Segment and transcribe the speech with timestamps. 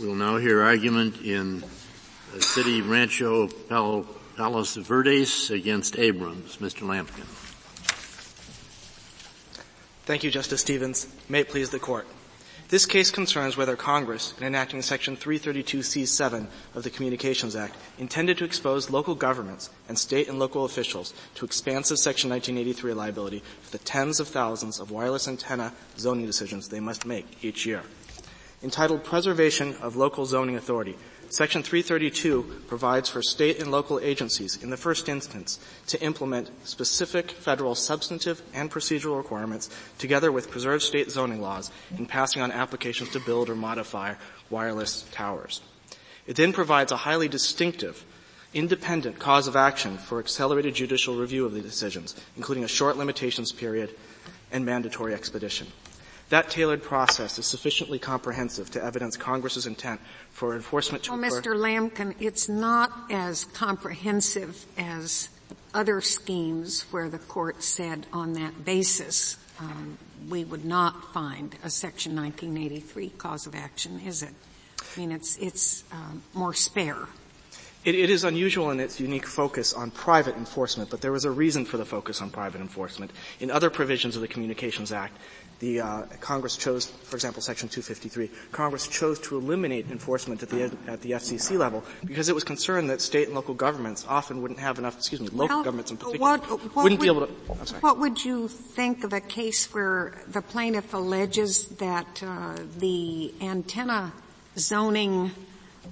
[0.00, 1.62] We'll now hear argument in
[2.40, 4.04] City Rancho Pal-
[4.36, 6.56] Palos Verdes against Abrams.
[6.56, 6.82] Mr.
[6.82, 7.24] Lamken.
[10.04, 11.06] Thank you, Justice Stevens.
[11.28, 12.08] May it please the Court.
[12.70, 18.44] This case concerns whether Congress, in enacting Section 332C7 of the Communications Act, intended to
[18.44, 23.84] expose local governments and state and local officials to expansive Section 1983 liability for the
[23.84, 27.82] tens of thousands of wireless antenna zoning decisions they must make each year
[28.64, 30.96] entitled Preservation of Local Zoning Authority.
[31.28, 37.30] Section 332 provides for state and local agencies, in the first instance, to implement specific
[37.30, 43.10] federal substantive and procedural requirements together with preserved state zoning laws in passing on applications
[43.10, 44.14] to build or modify
[44.48, 45.60] wireless towers.
[46.26, 48.02] It then provides a highly distinctive,
[48.54, 53.52] independent cause of action for accelerated judicial review of the decisions, including a short limitations
[53.52, 53.94] period
[54.52, 55.66] and mandatory expedition.
[56.30, 61.42] That tailored process is sufficiently comprehensive to evidence Congress's intent for enforcement to well, occur.
[61.42, 61.54] Mr.
[61.56, 65.28] Lamken, it's not as comprehensive as
[65.74, 71.70] other schemes where the court said on that basis um, we would not find a
[71.70, 74.34] Section 1983 cause of action, is it?
[74.80, 77.06] I mean, it's it's um, more spare.
[77.84, 81.30] It, it is unusual in its unique focus on private enforcement, but there was a
[81.30, 83.10] reason for the focus on private enforcement.
[83.40, 85.18] In other provisions of the Communications Act,
[85.64, 90.64] the uh, Congress chose, for example, Section 253, Congress chose to eliminate enforcement at the
[90.86, 94.60] at the FCC level because it was concerned that state and local governments often wouldn't
[94.60, 94.96] have enough.
[94.96, 97.32] Excuse me, local well, governments in particular what, what wouldn't would, be able to.
[97.60, 97.80] I'm sorry.
[97.80, 104.12] What would you think of a case where the plaintiff alleges that uh, the antenna
[104.58, 105.30] zoning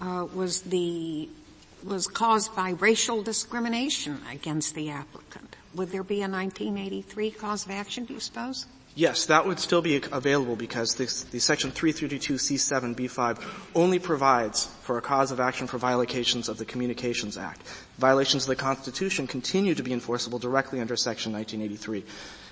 [0.00, 1.28] uh, was the
[1.82, 5.56] was caused by racial discrimination against the applicant?
[5.74, 8.04] Would there be a 1983 cause of action?
[8.04, 8.66] Do you suppose?
[8.94, 13.42] Yes, that would still be available because this, the section 332C7B5
[13.74, 17.62] only provides for a cause of action for violations of the Communications Act.
[17.96, 22.04] Violations of the Constitution continue to be enforceable directly under section 1983.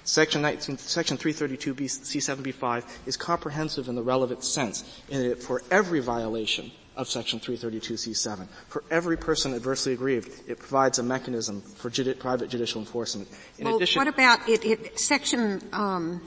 [0.05, 6.71] Section, 19, section 332C7B5 is comprehensive in the relevant sense in that for every violation
[6.97, 12.51] of section 332C7, for every person adversely aggrieved, it provides a mechanism for judi- private
[12.51, 13.29] judicial enforcement.
[13.59, 16.21] In well, addition, what about it, it section um,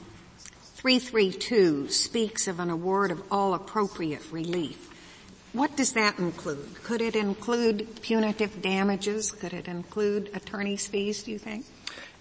[0.76, 4.90] 332 speaks of an award of all appropriate relief.
[5.54, 6.84] What does that include?
[6.84, 9.32] Could it include punitive damages?
[9.32, 11.66] Could it include attorney's fees, do you think?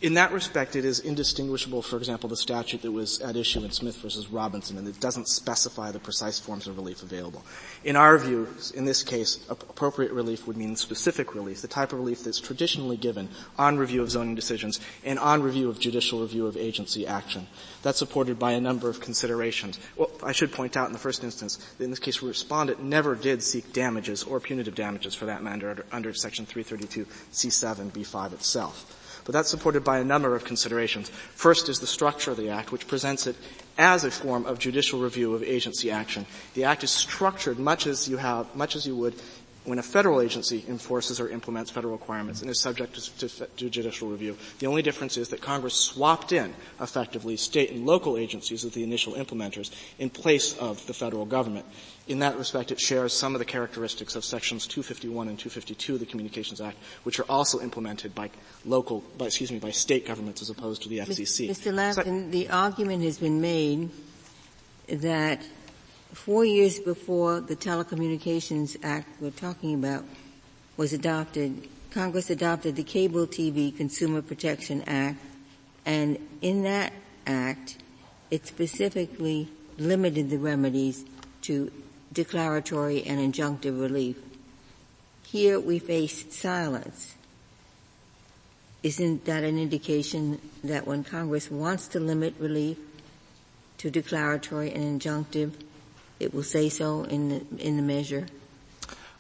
[0.03, 3.71] In that respect, it is indistinguishable, for example, the statute that was at issue in
[3.71, 7.45] Smith versus Robinson, and it doesn't specify the precise forms of relief available.
[7.85, 12.01] In our view, in this case, appropriate relief would mean specific relief, the type of
[12.01, 16.49] relief that's traditionally given on review of zoning decisions and on review of judicial review
[16.49, 17.47] of agency action.
[17.85, 19.79] That's supported by a number of considerations.
[19.97, 23.15] Well, I should point out in the first instance that in this case, respondent never
[23.15, 28.33] did seek damages or punitive damages for that matter under, under section 332 C7 B5
[28.33, 28.99] itself.
[29.25, 31.09] But that's supported by a number of considerations.
[31.09, 33.37] First is the structure of the Act, which presents it
[33.79, 36.27] as a form of judicial review of agency action.
[36.55, 39.15] The Act is structured much as you have, much as you would
[39.65, 43.71] when a federal agency enforces or implements federal requirements and is subject to, to, to,
[43.71, 44.37] judicial review.
[44.59, 48.83] The only difference is that Congress swapped in, effectively, state and local agencies as the
[48.83, 51.65] initial implementers in place of the federal government.
[52.09, 56.01] In that respect, it shares some of the characteristics of sections 251 and 252 of
[56.01, 58.29] the Communications Act, which are also implemented by
[58.65, 61.49] local, by, excuse me, by state governments as opposed to the FCC.
[61.49, 61.73] Mr.
[61.73, 63.91] Lamken, so, the argument has been made
[64.89, 65.43] that
[66.13, 70.05] four years before the Telecommunications Act we're talking about
[70.77, 75.19] was adopted, Congress adopted the Cable TV Consumer Protection Act,
[75.87, 76.93] and in that
[77.29, 77.79] act,
[78.31, 79.49] it specifically
[79.79, 81.05] limited the remedies
[81.43, 81.71] to
[82.13, 84.17] declaratory and injunctive relief.
[85.25, 87.15] Here we face silence.
[88.83, 92.79] Isn't that an indication that when Congress wants to limit relief
[93.79, 95.53] to declaratory and injunctive,
[96.19, 98.27] it will say so in the, in the measure?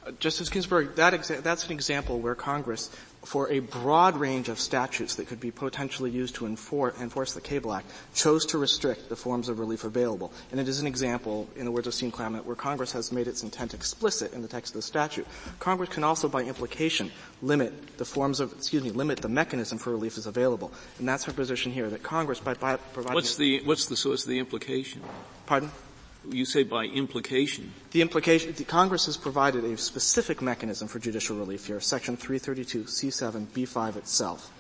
[0.05, 2.90] Uh, Justice Ginsburg, that exa- that's an example where Congress
[3.24, 7.40] for a broad range of statutes that could be potentially used to enforce, enforce, the
[7.40, 10.32] Cable Act, chose to restrict the forms of relief available.
[10.50, 13.28] And it is an example, in the words of Steve Clement, where Congress has made
[13.28, 15.26] its intent explicit in the text of the statute.
[15.60, 19.90] Congress can also, by implication, limit the forms of, excuse me, limit the mechanism for
[19.90, 20.72] relief is available.
[20.98, 23.14] And that's our position here, that Congress, by, by providing...
[23.14, 25.00] What's the, what's the, source of the implication?
[25.46, 25.70] Pardon?
[26.30, 27.72] You say by implication.
[27.90, 32.84] The implication, the Congress has provided a specific mechanism for judicial relief here, section 332
[32.84, 34.50] C7 B5 itself.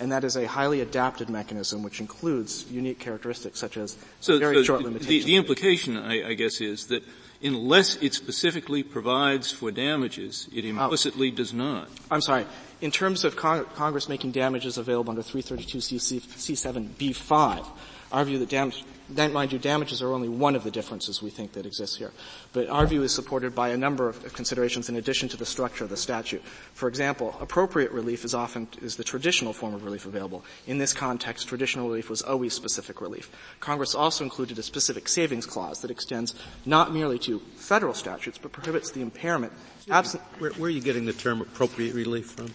[0.00, 4.56] And that is a highly adapted mechanism which includes unique characteristics such as so, very
[4.56, 5.26] so short the, limitations.
[5.26, 7.04] The, implication, I, I, guess, is that
[7.42, 10.68] unless it specifically provides for damages, it oh.
[10.68, 11.34] implicitly oh.
[11.34, 11.88] does not.
[12.10, 12.46] I'm sorry.
[12.80, 17.66] In terms of Cong- Congress making damages available under 332 C7B5,
[18.10, 18.84] our view that damage,
[19.32, 22.12] mind you, damages are only one of the differences we think that exists here.
[22.52, 25.84] But our view is supported by a number of considerations in addition to the structure
[25.84, 26.42] of the statute.
[26.74, 30.44] For example, appropriate relief is often is the traditional form of relief available.
[30.66, 33.30] In this context, traditional relief was always specific relief.
[33.60, 36.34] Congress also included a specific savings clause that extends
[36.66, 39.52] not merely to federal statutes, but prohibits the impairment.
[39.90, 42.52] Absent- where, where are you getting the term appropriate relief from?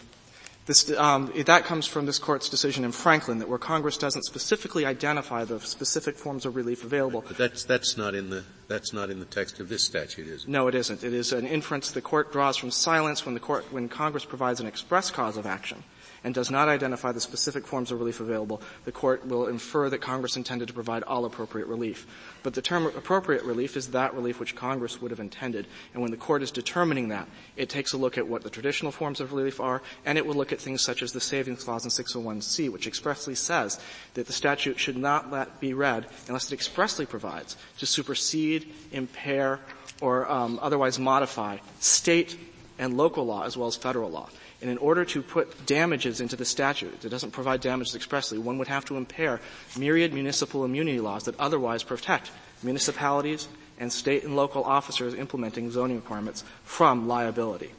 [0.68, 4.86] This, um, that comes from this court's decision in Franklin that where Congress doesn't specifically
[4.86, 7.24] identify the specific forms of relief available.
[7.26, 10.44] But that's that's not in the that's not in the text of this statute, is
[10.44, 10.50] it?
[10.50, 11.06] No, it isn't.
[11.06, 14.60] It is an inference the court draws from silence when the court when Congress provides
[14.60, 15.86] an express cause of action
[16.24, 20.02] and does not identify the specific forms of relief available, the court will infer that
[20.02, 22.08] Congress intended to provide all appropriate relief.
[22.44, 25.68] But the term appropriate relief is that relief which Congress would have intended.
[25.94, 28.92] And when the court is determining that, it takes a look at what the traditional
[28.92, 31.84] forms of relief are, and it will look at things such as the savings clause
[31.84, 33.80] in 601C, which expressly says
[34.14, 39.60] that the statute should not be read unless it expressly provides to supersede, impair,
[40.02, 42.38] or um, otherwise modify state
[42.80, 44.30] and local law as well as federal law.
[44.62, 48.58] And in order to put damages into the statute, it doesn't provide damages expressly, one
[48.58, 49.40] would have to impair
[49.78, 52.32] myriad municipal immunity laws that otherwise protect
[52.64, 53.48] municipalities
[53.80, 57.72] and state and local officers implementing zoning requirements from liability.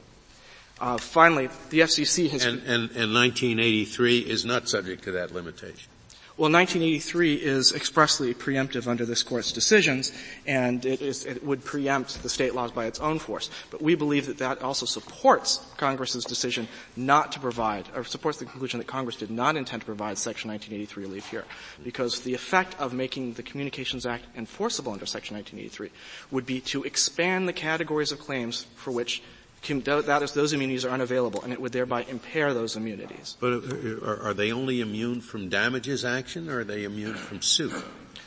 [0.81, 5.91] Uh, finally, the FCC has and, and, and 1983 is not subject to that limitation.
[6.39, 10.13] Well, 1983 is expressly preemptive under this court's decisions,
[10.47, 13.51] and it, is, it would preempt the state laws by its own force.
[13.73, 18.45] But we believe that that also supports Congress's decision not to provide, or supports the
[18.45, 21.45] conclusion that Congress did not intend to provide Section 1983 relief here,
[21.83, 25.91] because the effect of making the Communications Act enforceable under Section 1983
[26.31, 29.25] would be to expand the categories of claims for which
[29.67, 33.37] those immunities are unavailable, and it would thereby impair those immunities.
[33.41, 37.43] But uh, are, are they only immune from damages action, or are they immune from
[37.43, 37.73] suit?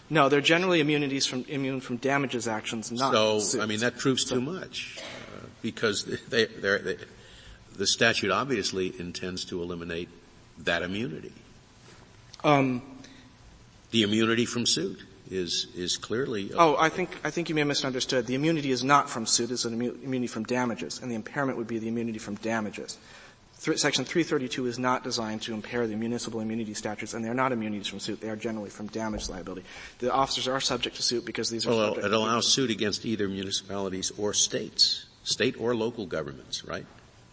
[0.10, 3.40] No, they're generally immunities from immune from damages actions, not so.
[3.40, 3.64] Suits.
[3.64, 6.98] I mean, that proves too much uh, because they, they,
[7.78, 10.10] the statute obviously intends to eliminate
[10.60, 11.32] that immunity.
[12.44, 12.82] Um,
[13.92, 15.00] the immunity from suit
[15.32, 16.52] is is clearly.
[16.56, 18.28] oh, I think I think you may have misunderstood.
[18.28, 21.68] The immunity is not from suit; it's an immunity from damages, and the impairment would
[21.68, 22.98] be the immunity from damages.
[23.64, 27.36] Th- Section 332 is not designed to impair the municipal immunity statutes, and they are
[27.36, 28.20] not immunities from suit.
[28.20, 29.64] They are generally from damage liability.
[30.00, 31.70] The officers are subject to suit because these are.
[31.70, 36.86] Well, it allows suit against either municipalities or states, state or local governments, right?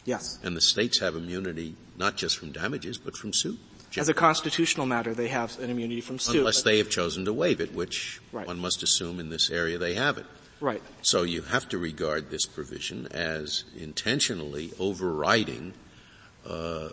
[0.05, 0.39] Yes.
[0.43, 3.59] And the states have immunity not just from damages, but from suit.
[3.96, 6.37] As a constitutional matter, they have an immunity from suit.
[6.37, 8.46] Unless they have chosen to waive it, which right.
[8.46, 10.26] one must assume in this area they have it.
[10.61, 10.82] Right.
[11.02, 15.73] So you have to regard this provision as intentionally overriding
[16.46, 16.88] uh,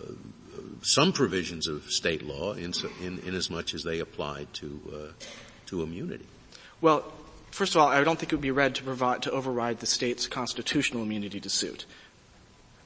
[0.81, 5.23] some provisions of state law in, in, in, as much as they apply to uh,
[5.67, 6.25] to immunity.
[6.79, 7.11] Well,
[7.51, 9.87] first of all, I don't think it would be read to provide to override the
[9.87, 11.85] state's constitutional immunity to suit.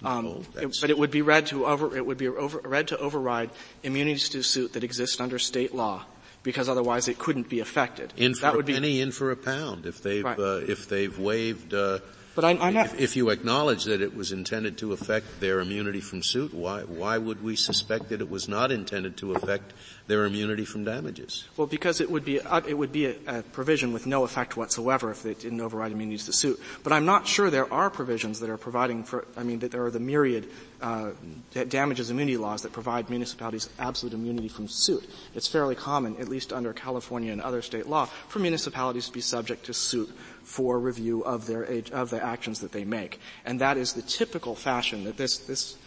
[0.04, 2.88] Um, no, it, but it would be read to over, it would be over, read
[2.90, 3.50] to override
[3.84, 6.06] immunities to suit that exist under state law
[6.42, 8.14] because otherwise it couldn't be affected.
[8.16, 9.86] In for that would a penny, be, in for a pound.
[9.86, 10.40] If they've right.
[10.40, 11.74] uh, if they've waived.
[11.74, 12.00] Uh,
[12.40, 12.86] but I'm, I'm not.
[12.86, 16.84] If, if, you acknowledge that it was intended to affect their immunity from suit, why
[16.84, 19.74] why would we suspect that it was not intended to affect
[20.08, 21.50] their immunity from damages?
[21.58, 24.56] Well, because it would be uh, it would be a, a, provision with no effect
[24.56, 26.62] whatsoever if it didn't override immunities to suit.
[26.82, 29.28] But I'm not sure there are provisions that are providing for.
[29.36, 30.48] I mean, that there are the myriad
[30.82, 31.12] uh,
[31.68, 35.04] damages immunity laws that provide municipalities absolute immunity from suit.
[35.36, 39.20] It's fairly common, at least under California and other state law, for municipalities to be
[39.20, 40.10] subject to suit
[40.50, 41.64] for review of their
[41.94, 45.78] of the actions that they make, and that is the typical fashion that this this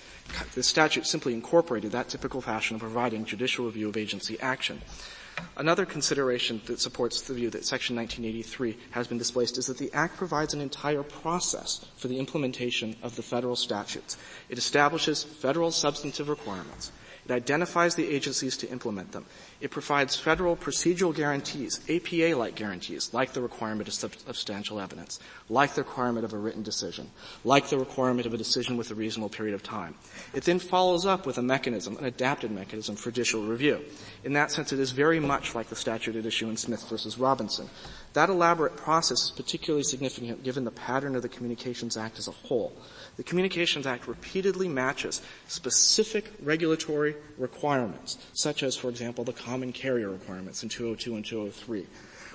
[0.55, 4.81] the statute simply incorporated that typical fashion of providing judicial review of agency action.
[5.57, 9.93] Another consideration that supports the view that Section 1983 has been displaced is that the
[9.93, 14.17] Act provides an entire process for the implementation of the federal statutes.
[14.49, 16.93] It establishes federal substantive requirements.
[17.25, 19.27] It identifies the agencies to implement them.
[19.61, 25.83] It provides federal procedural guarantees, APA-like guarantees, like the requirement of substantial evidence, like the
[25.83, 27.11] requirement of a written decision,
[27.45, 29.95] like the requirement of a decision with a reasonable period of time.
[30.35, 33.85] It then follows up with a mechanism, an adapted mechanism for judicial review.
[34.25, 37.19] In that sense, it is very much like the statute at issue in Smith versus
[37.19, 37.71] Robinson.
[38.15, 42.33] That elaborate process is particularly significant given the pattern of the Communications Act as a
[42.33, 42.73] whole.
[43.17, 50.09] The Communications Act repeatedly matches specific regulatory requirements, such as, for example, the common carrier
[50.09, 51.87] requirements in 202 and 203,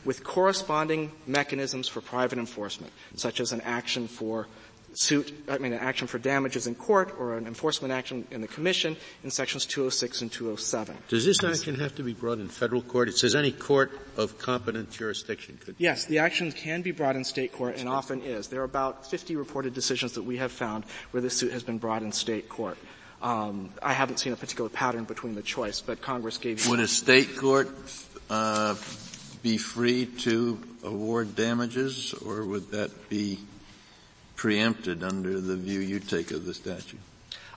[0.06, 4.48] with corresponding mechanisms for private enforcement, such as an action for
[4.94, 8.48] suit, I mean, an action for damages in court or an enforcement action in the
[8.48, 10.98] commission in sections 206 and 207.
[11.08, 13.10] Does this action have to be brought in federal court?
[13.10, 15.76] It says any court of competent jurisdiction could.
[15.78, 18.48] Yes, the action can be brought in state court and often is.
[18.48, 21.78] There are about 50 reported decisions that we have found where this suit has been
[21.78, 22.78] brought in state court.
[23.22, 26.68] Um, I haven't seen a particular pattern between the choice, but Congress gave.
[26.68, 27.70] Would a state court
[28.30, 28.76] uh,
[29.42, 33.40] be free to award damages, or would that be
[34.38, 37.00] preempted under the view you take of the statute?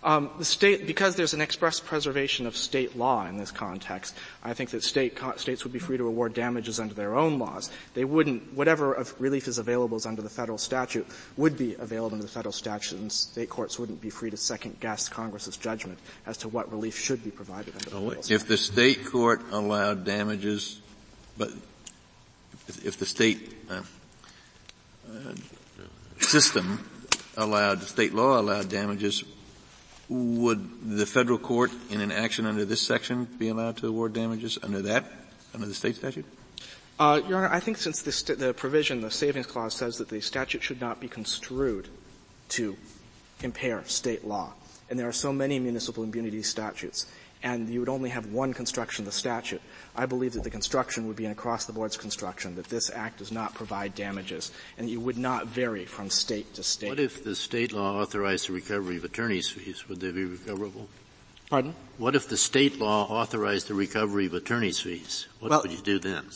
[0.03, 4.55] Um, the state, because there's an express preservation of state law in this context, I
[4.55, 7.71] think that state states would be free to award damages under their own laws.
[7.93, 11.07] They wouldn't, whatever relief is available is under the federal statute
[11.37, 14.81] would be available under the federal statute, and state courts wouldn't be free to second
[14.81, 18.35] guess Congress's judgment as to what relief should be provided under the federal statute.
[18.35, 20.81] If the state court allowed damages,
[21.37, 21.51] but
[22.85, 23.83] if the state uh,
[25.13, 25.33] uh,
[26.21, 26.89] system
[27.37, 29.25] allowed, state law allowed damages,
[30.09, 34.59] would the federal court in an action under this section be allowed to award damages
[34.63, 35.05] under that,
[35.55, 36.25] under the state statute?
[36.99, 40.09] Uh, Your Honor, I think since the, st- the provision, the savings clause says that
[40.09, 41.89] the statute should not be construed
[42.51, 42.77] to
[43.43, 44.53] impair state law,
[44.91, 47.07] and there are so many municipal immunity statutes,
[47.43, 49.63] and you would only have one construction of the statute.
[49.97, 53.55] I believe that the construction would be an across-the-board construction, that this act does not
[53.55, 56.89] provide damages, and that you would not vary from state to state.
[56.89, 59.89] What if the state law authorized the recovery of attorney's fees?
[59.89, 60.89] Would they be recoverable?
[61.49, 61.75] Pardon?
[61.99, 65.27] What if the state law authorized the recovery of attorney's fees?
[65.41, 66.27] What well, would you do then?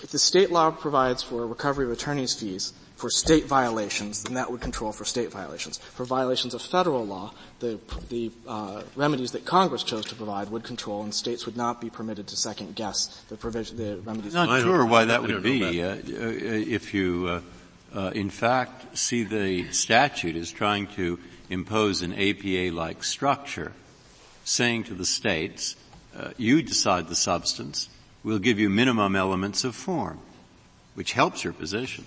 [0.00, 4.50] If the state law provides for recovery of attorney's fees, for state violations, then that
[4.50, 5.78] would control for state violations.
[5.78, 10.62] For violations of federal law, the, the uh, remedies that Congress chose to provide would
[10.62, 14.36] control, and states would not be permitted to second guess the provision, the remedies.
[14.36, 15.82] I'm not sure why that would be.
[15.82, 17.42] Uh, uh, if you,
[17.94, 21.18] uh, uh, in fact, see the statute as trying to
[21.50, 23.72] impose an APA-like structure,
[24.44, 25.74] saying to the states,
[26.16, 27.88] uh, "You decide the substance.
[28.22, 30.20] We'll give you minimum elements of form,"
[30.94, 32.06] which helps your position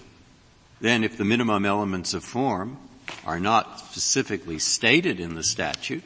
[0.79, 2.77] then if the minimum elements of form
[3.25, 6.03] are not specifically stated in the statute,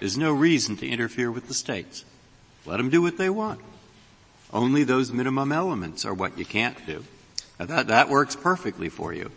[0.00, 2.04] there's no reason to interfere with the states.
[2.66, 3.60] Let them do what they want.
[4.52, 7.04] Only those minimum elements are what you can't do.
[7.58, 9.30] Now that, that works perfectly for you.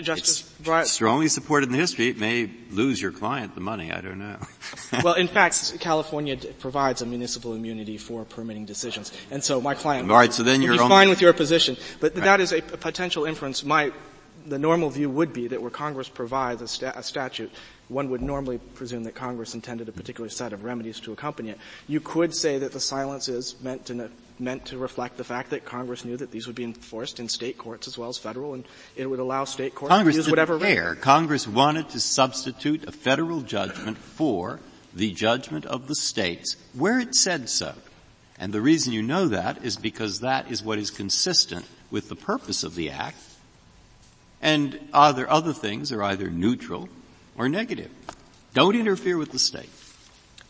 [0.00, 0.84] Justice Breyer.
[0.84, 2.08] strongly supported in the history.
[2.08, 3.92] It may lose your client the money.
[3.92, 4.38] I don't know.
[5.04, 10.10] well, in fact, California provides a municipal immunity for permitting decisions, and so my client.
[10.10, 10.32] All right.
[10.32, 12.24] So then you're be fine with your position, but right.
[12.24, 13.64] that is a potential inference.
[13.64, 13.92] My
[14.48, 17.50] the normal view would be that where Congress provides a, sta- a, statute,
[17.88, 21.58] one would normally presume that Congress intended a particular set of remedies to accompany it.
[21.86, 25.64] You could say that the silence is meant to meant to reflect the fact that
[25.64, 28.64] Congress knew that these would be enforced in state courts as well as federal, and
[28.96, 30.58] it would allow state courts Congress to use whatever.
[30.58, 30.94] Care.
[30.94, 34.60] Congress wanted to substitute a federal judgment for
[34.94, 37.74] the judgment of the states where it said so.
[38.38, 42.16] And the reason you know that is because that is what is consistent with the
[42.16, 43.16] purpose of the Act
[44.40, 46.88] and other, other things are either neutral
[47.36, 47.90] or negative.
[48.54, 49.70] Don't interfere with the state.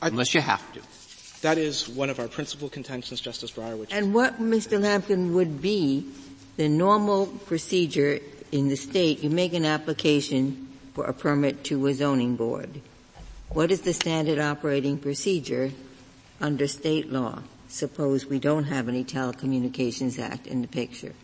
[0.00, 0.80] Unless you have to.
[1.42, 3.78] That is one of our principal contentions, Justice Breyer.
[3.78, 4.80] Which and what, Mr.
[4.80, 6.04] Lamken, would be
[6.56, 8.18] the normal procedure
[8.50, 9.22] in the state?
[9.22, 12.80] You make an application for a permit to a zoning board.
[13.50, 15.70] What is the standard operating procedure
[16.40, 17.42] under state law?
[17.68, 21.14] Suppose we don't have any Telecommunications Act in the picture.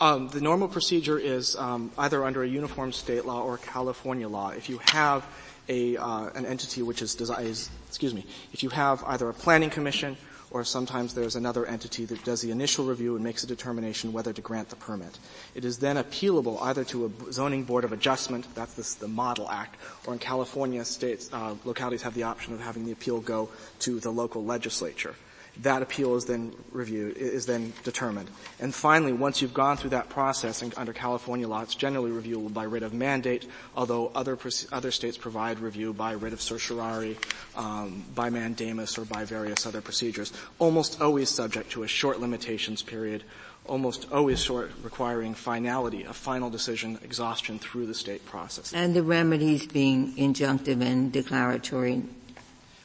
[0.00, 4.50] Um, the normal procedure is um, either under a uniform state law or California law.
[4.50, 5.24] If you have
[5.68, 9.70] a uh, an entity which is, is excuse me, if you have either a planning
[9.70, 10.16] commission
[10.50, 14.32] or sometimes there's another entity that does the initial review and makes a determination whether
[14.32, 15.18] to grant the permit.
[15.54, 19.50] It is then appealable either to a zoning board of adjustment, that's this, the model
[19.50, 23.50] act, or in California states, uh, localities have the option of having the appeal go
[23.80, 25.14] to the local legislature
[25.62, 28.30] that appeal is then reviewed, is then determined.
[28.60, 32.52] And finally, once you've gone through that process and under California law, it's generally reviewable
[32.52, 33.46] by writ of mandate,
[33.76, 34.38] although other,
[34.70, 37.16] other states provide review by writ of certiorari,
[37.56, 42.82] um, by mandamus, or by various other procedures, almost always subject to a short limitations
[42.82, 43.24] period,
[43.66, 48.72] almost always short requiring finality, a final decision, exhaustion through the state process.
[48.72, 52.04] And the remedies being injunctive and declaratory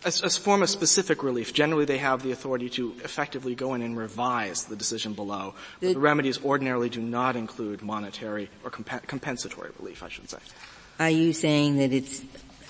[0.06, 3.82] As, as form of specific relief, generally they have the authority to effectively go in
[3.82, 5.56] and revise the decision below.
[5.80, 10.40] The, the remedies ordinarily do not include monetary or comp- compensatory relief, I should say.
[11.00, 12.22] Are you saying that it's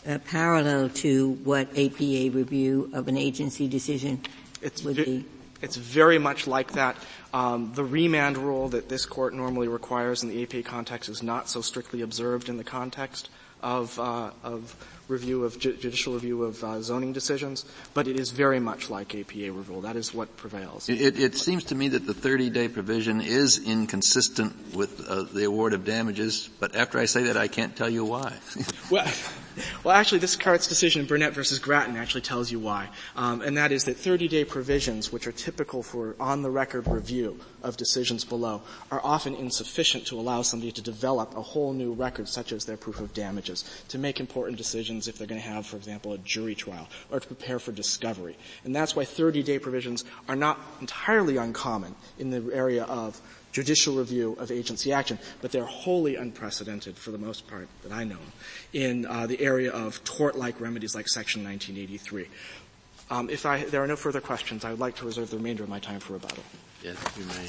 [0.07, 4.21] uh, parallel to what APA review of an agency decision
[4.61, 5.25] it's would be?
[5.61, 6.97] It's very much like that.
[7.33, 11.49] Um, the remand rule that this court normally requires in the APA context is not
[11.49, 13.29] so strictly observed in the context
[13.63, 14.75] of, uh, of
[15.07, 19.15] review of ju- judicial review of uh, zoning decisions, but it is very much like
[19.15, 19.81] APA review.
[19.81, 20.89] That is what prevails.
[20.89, 25.73] It, it seems to me that the 30-day provision is inconsistent with uh, the award
[25.73, 28.33] of damages, but after I say that, I can't tell you why.
[28.89, 29.11] well,
[29.83, 33.71] well, actually, this court's decision Burnett versus Grattan actually tells you why, um, and that
[33.71, 39.35] is that 30-day provisions, which are typical for on-the-record review of decisions below, are often
[39.35, 43.13] insufficient to allow somebody to develop a whole new record, such as their proof of
[43.13, 46.87] damages, to make important decisions if they're going to have, for example, a jury trial,
[47.11, 48.37] or to prepare for discovery.
[48.63, 53.21] And that's why 30-day provisions are not entirely uncommon in the area of
[53.53, 58.03] judicial review of agency action, but they're wholly unprecedented for the most part that I
[58.03, 58.17] know
[58.73, 62.27] in uh, the area of tort-like remedies like Section 1983.
[63.09, 65.63] Um, if I, there are no further questions, I would like to reserve the remainder
[65.63, 66.43] of my time for rebuttal.
[66.81, 67.47] Yes, you may.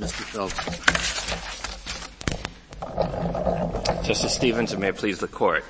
[0.00, 0.24] Mr.
[0.32, 0.56] Phelps.
[4.06, 5.64] Justice Stevens, and may it please the court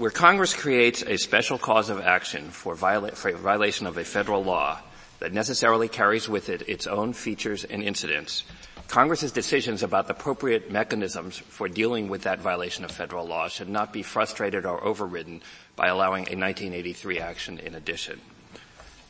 [0.00, 4.42] where Congress creates a special cause of action for, viola- for violation of a federal
[4.42, 4.80] law
[5.18, 8.44] that necessarily carries with it its own features and incidents,
[8.88, 13.68] Congress's decisions about the appropriate mechanisms for dealing with that violation of federal law should
[13.68, 15.42] not be frustrated or overridden
[15.76, 18.18] by allowing a 1983 action in addition.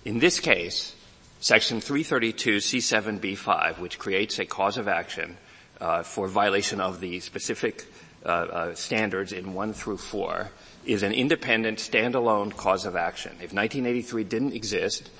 [0.05, 0.97] In this case,
[1.39, 5.37] Section 332 C7b5, which creates a cause of action
[5.81, 7.87] uh, for violation of the specific
[8.27, 10.51] uh, uh, standards in 1 through 4,
[10.85, 13.33] is an independent, standalone cause of action.
[13.33, 15.11] If 1983 didn't exist,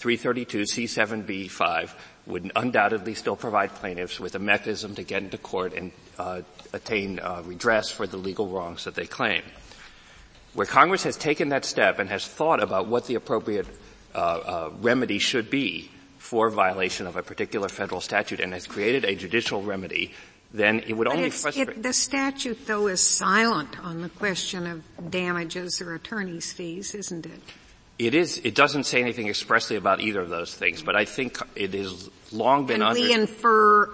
[0.00, 1.90] 332C7B5
[2.26, 6.42] would undoubtedly still provide plaintiffs with a mechanism to get into court and uh,
[6.72, 9.42] attain uh, redress for the legal wrongs that they claim.
[10.54, 13.66] Where Congress has taken that step and has thought about what the appropriate
[14.14, 19.04] uh, uh remedy should be for violation of a particular federal statute and has created
[19.04, 20.12] a judicial remedy
[20.52, 21.68] then it would but only frustrate.
[21.68, 27.26] It, the statute, though, is silent on the question of damages or attorney's fees, isn't
[27.26, 27.40] it?
[27.98, 28.40] It is.
[28.44, 32.10] It doesn't say anything expressly about either of those things, but I think it has
[32.32, 32.80] long been.
[32.80, 33.90] Can under- we infer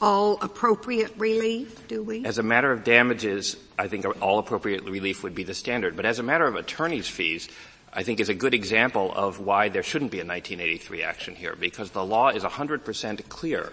[0.00, 1.86] all appropriate relief?
[1.88, 2.24] Do we?
[2.24, 5.96] As a matter of damages, I think all appropriate relief would be the standard.
[5.96, 7.48] But as a matter of attorney's fees,
[7.92, 11.54] I think is a good example of why there shouldn't be a 1983 action here,
[11.58, 13.72] because the law is 100% clear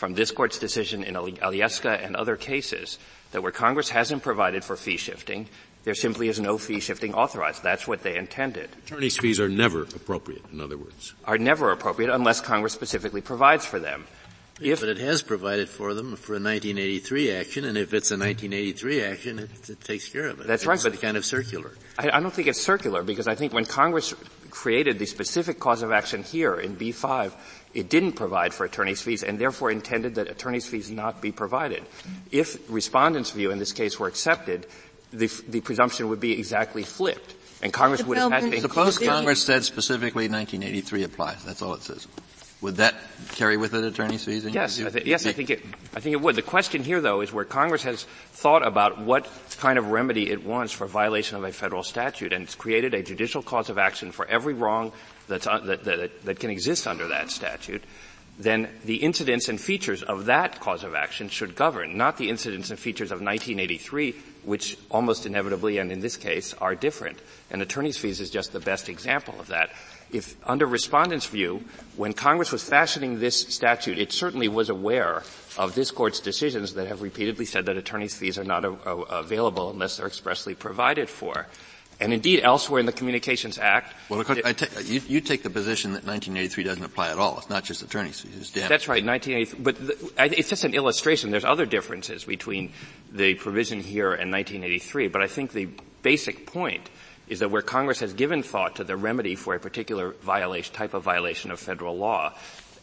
[0.00, 2.98] from this court's decision in Alyeska and other cases
[3.32, 5.46] that where Congress hasn't provided for fee shifting,
[5.84, 7.62] there simply is no fee shifting authorized.
[7.62, 8.70] That's what they intended.
[8.86, 11.12] Attorney's fees are never appropriate, in other words.
[11.26, 14.06] Are never appropriate unless Congress specifically provides for them.
[14.58, 18.16] If, but it has provided for them for a 1983 action, and if it's a
[18.16, 20.46] 1983 action, it, it takes care of it.
[20.46, 21.72] That's it's right, but kind of circular.
[21.98, 24.14] I, I, don't think it's circular because I think when Congress
[24.50, 27.32] created the specific cause of action here in B5,
[27.74, 31.84] it didn't provide for attorney's fees and therefore intended that attorney's fees not be provided.
[32.30, 34.66] If respondents' view in this case were accepted,
[35.12, 37.34] the, the presumption would be exactly flipped.
[37.62, 41.44] And Congress would have had to Suppose Congress said specifically 1983 applies.
[41.44, 42.06] That's all it says.
[42.60, 42.94] Would that
[43.32, 44.44] carry with it attorney's fees?
[44.44, 45.64] Yes, I th- yes, I think it.
[45.94, 46.36] I think it would.
[46.36, 49.26] The question here, though, is where Congress has thought about what
[49.58, 53.02] kind of remedy it wants for violation of a federal statute, and it's created a
[53.02, 54.92] judicial cause of action for every wrong
[55.26, 57.82] that's, uh, that, that, that can exist under that statute,
[58.38, 62.70] then the incidents and features of that cause of action should govern, not the incidents
[62.70, 67.18] and features of 1983, which almost inevitably, and in this case, are different.
[67.50, 69.70] And attorney's fees is just the best example of that.
[70.12, 71.64] If, under respondents' view,
[71.96, 75.22] when Congress was fashioning this statute, it certainly was aware
[75.56, 78.96] of this court's decisions that have repeatedly said that attorney's fees are not a, a,
[79.20, 81.46] available unless they're expressly provided for.
[82.00, 83.94] And indeed, elsewhere in the Communications Act.
[84.08, 87.36] Well, take, you, you, take the position that 1983 doesn't apply at all.
[87.36, 88.52] It's not just attorneys fees.
[88.56, 89.60] It's That's right, 1983.
[89.60, 91.30] But the, it's just an illustration.
[91.30, 92.72] There's other differences between
[93.12, 95.08] the provision here and 1983.
[95.08, 95.68] But I think the
[96.02, 96.88] basic point
[97.30, 100.92] is that where Congress has given thought to the remedy for a particular violation, type
[100.92, 102.34] of violation of federal law,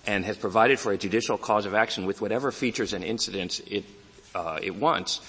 [0.07, 3.83] and has provided for a judicial cause of action with whatever features and incidents it,
[4.33, 5.19] uh, it wants,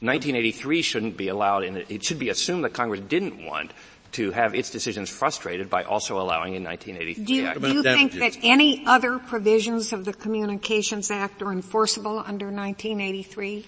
[0.00, 3.70] 1983 shouldn't be allowed, and it should be assumed that Congress didn't want
[4.12, 7.60] to have its decisions frustrated by also allowing a 1983 do you, Act.
[7.60, 13.64] Do you think that any other provisions of the Communications Act are enforceable under 1983?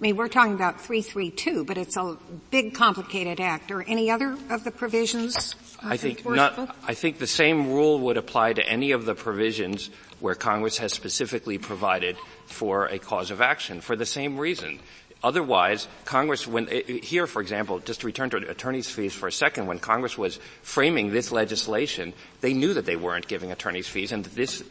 [0.00, 2.16] I mean, we're talking about 332, but it's a
[2.50, 3.70] big complicated act.
[3.70, 5.54] Or any other of the provisions?
[5.82, 9.90] I think not, I think the same rule would apply to any of the provisions
[10.18, 14.80] where Congress has specifically provided for a cause of action for the same reason.
[15.22, 19.26] Otherwise, Congress, when eh, eh, here, for example, just to return to attorneys' fees for
[19.26, 23.86] a second, when Congress was framing this legislation, they knew that they weren't giving attorneys'
[23.86, 24.64] fees, and this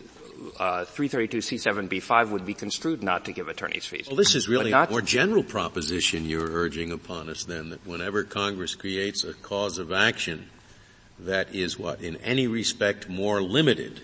[0.59, 4.07] uh, 332C7B5 would be construed not to give attorneys' fees.
[4.07, 8.23] Well, this is really a more general proposition you're urging upon us then, that whenever
[8.23, 10.49] Congress creates a cause of action
[11.19, 14.01] that is what, in any respect more limited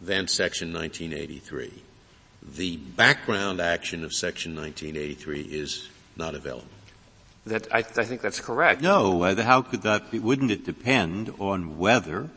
[0.00, 1.72] than Section 1983,
[2.56, 6.66] the background action of Section 1983 is not available.
[7.46, 8.82] That, I, I think that's correct.
[8.82, 10.18] No, uh, how could that be?
[10.18, 12.30] Wouldn't it depend on whether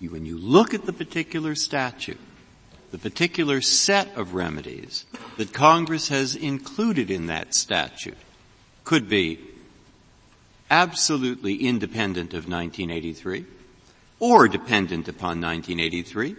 [0.00, 2.18] you, when you look at the particular statute,
[2.90, 5.04] the particular set of remedies
[5.36, 8.18] that Congress has included in that statute
[8.82, 9.38] could be
[10.70, 13.44] absolutely independent of 1983
[14.18, 16.36] or dependent upon 1983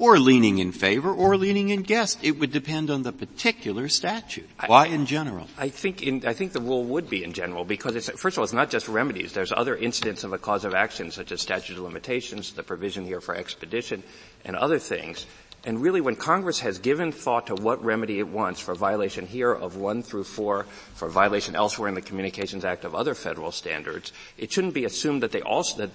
[0.00, 2.24] or leaning in favor or leaning in against.
[2.24, 4.48] It would depend on the particular statute.
[4.66, 5.46] Why in general?
[5.58, 8.44] I think in, I think the rule would be in general because first of all,
[8.44, 9.34] it's not just remedies.
[9.34, 13.04] There's other incidents of a cause of action such as statute of limitations, the provision
[13.04, 14.02] here for expedition,
[14.44, 15.26] and other things.
[15.64, 19.52] And really when Congress has given thought to what remedy it wants for violation here
[19.52, 24.12] of 1 through 4, for violation elsewhere in the Communications Act of other federal standards,
[24.38, 25.90] it shouldn't be assumed that they also, that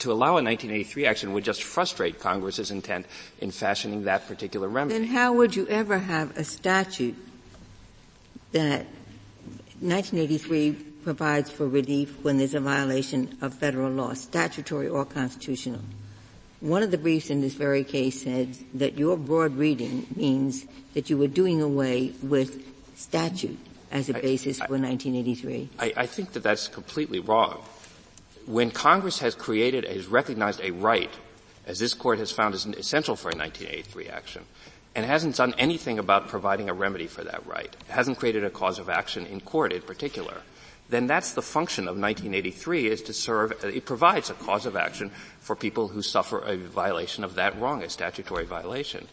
[0.00, 3.06] to allow a 1983 action would just frustrate Congress's intent
[3.40, 4.98] in fashioning that particular remedy.
[4.98, 7.16] Then how would you ever have a statute
[8.52, 8.86] that
[9.80, 10.72] 1983
[11.04, 15.80] provides for relief when there's a violation of federal law, statutory or constitutional?
[16.60, 20.64] One of the briefs in this very case said that your broad reading means
[20.94, 22.64] that you were doing away with
[22.96, 23.58] statute
[23.90, 25.68] as a basis I, for 1983.
[25.78, 27.62] I, I think that that's completely wrong
[28.46, 31.10] when Congress has created, has recognized a right,
[31.66, 34.44] as this court has found is essential for a 1983 action,
[34.94, 38.78] and hasn't done anything about providing a remedy for that right, hasn't created a cause
[38.78, 40.42] of action in court in particular,
[40.88, 45.10] then that's the function of 1983 is to serve, it provides a cause of action
[45.40, 49.08] for people who suffer a violation of that wrong, a statutory violation.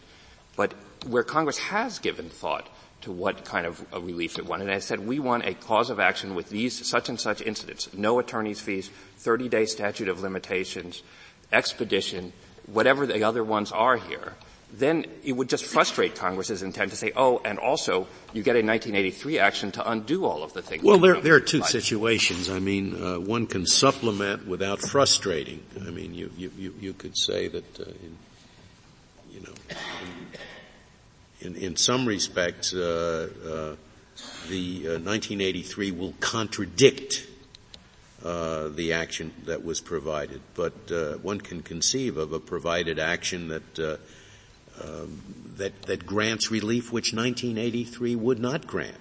[0.55, 0.73] But
[1.07, 2.69] where Congress has given thought
[3.01, 4.67] to what kind of relief it wanted.
[4.67, 7.93] And I said, we want a cause of action with these such and such incidents.
[7.93, 11.03] No attorney's fees, 30 day statute of limitations,
[11.51, 12.31] expedition,
[12.65, 14.33] whatever the other ones are here.
[14.75, 18.65] Then it would just frustrate Congress's intent to say, oh, and also you get a
[18.65, 20.83] 1983 action to undo all of the things.
[20.83, 22.49] Well, there, there are two situations.
[22.49, 25.63] I mean, uh, one can supplement without frustrating.
[25.79, 28.17] I mean, you, you, you, could say that, uh, in,
[29.31, 29.53] you know,
[31.41, 33.75] in, in, in some respects, uh, uh,
[34.49, 37.27] the 1983 uh, will contradict
[38.23, 43.49] uh, the action that was provided, but uh, one can conceive of a provided action
[43.49, 43.97] that uh,
[44.81, 45.21] Um,
[45.57, 48.97] that that grants relief which 1983 would not grant.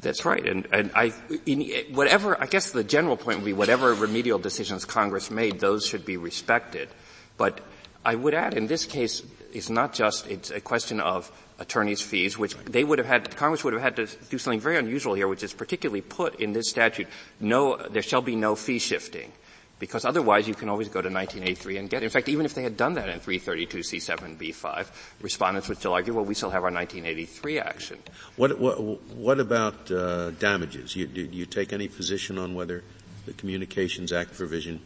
[0.00, 1.12] That's right, and and I
[1.44, 5.84] in, whatever I guess the general point would be whatever remedial decisions Congress made, those
[5.84, 6.88] should be respected.
[7.36, 7.60] But
[8.04, 12.38] I would add, in this case, it's not just it's a question of attorneys' fees,
[12.38, 15.28] which they would have had, Congress would have had to do something very unusual here,
[15.28, 17.08] which is particularly put in this statute,
[17.40, 19.32] no, there shall be no fee shifting.
[19.78, 22.06] Because otherwise you can always go to 1983 and get it.
[22.06, 24.86] In fact, even if they had done that in 332C7B5,
[25.20, 27.98] respondents would still argue, well, we still have our 1983 action.
[28.36, 28.80] What, what,
[29.12, 30.96] what about uh, damages?
[30.96, 32.84] You, do you take any position on whether
[33.26, 34.80] the Communications Act provision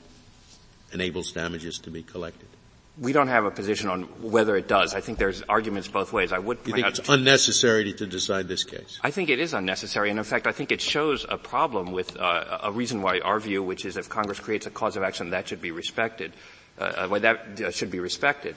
[0.93, 2.50] enables damages to be collected?
[3.01, 4.95] We don't have a position on whether it does.
[4.95, 6.33] I think there's arguments both ways.
[6.33, 9.01] I would you think it's unnecessary to decide this case?
[9.03, 12.19] I think it is unnecessary, and in fact, I think it shows a problem with
[12.19, 15.31] uh, a reason why our view, which is if Congress creates a cause of action,
[15.31, 16.33] that should be respected.
[16.79, 18.55] Uh, uh that uh, should be respected.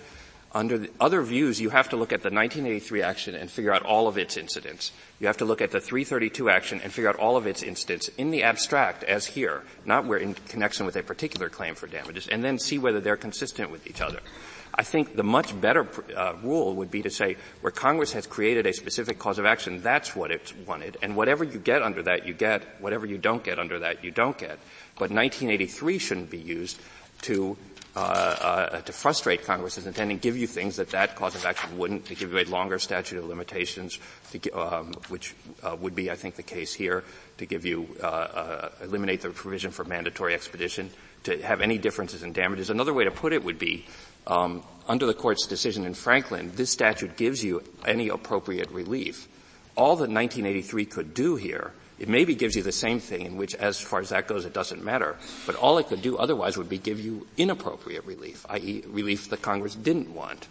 [0.55, 4.07] Under other views, you have to look at the 1983 action and figure out all
[4.07, 4.91] of its incidents.
[5.19, 8.07] You have to look at the 332 action and figure out all of its incidents
[8.19, 12.27] in the abstract, as here, not where in connection with a particular claim for damages,
[12.27, 14.19] and then see whether they're consistent with each other.
[14.75, 18.67] I think the much better uh, rule would be to say where Congress has created
[18.67, 22.27] a specific cause of action, that's what it wanted, and whatever you get under that,
[22.27, 22.63] you get.
[22.79, 24.59] Whatever you don't get under that, you don't get.
[24.95, 26.79] But 1983 shouldn't be used
[27.23, 27.57] to
[27.95, 31.77] uh, uh, to frustrate Congress's intent and give you things that that cause of action
[31.77, 33.99] wouldn't, to give you a longer statute of limitations,
[34.31, 37.03] to, um, which uh, would be, I think, the case here,
[37.37, 40.89] to give you, uh, uh, eliminate the provision for mandatory expedition,
[41.23, 42.69] to have any differences in damages.
[42.69, 43.85] Another way to put it would be,
[44.27, 49.27] um, under the court's decision in Franklin, this statute gives you any appropriate relief
[49.75, 53.55] all that 1983 could do here, it maybe gives you the same thing in which
[53.55, 56.69] as far as that goes it doesn't matter, but all it could do otherwise would
[56.69, 58.83] be give you inappropriate relief, i.e.
[58.87, 60.47] relief that Congress didn't want.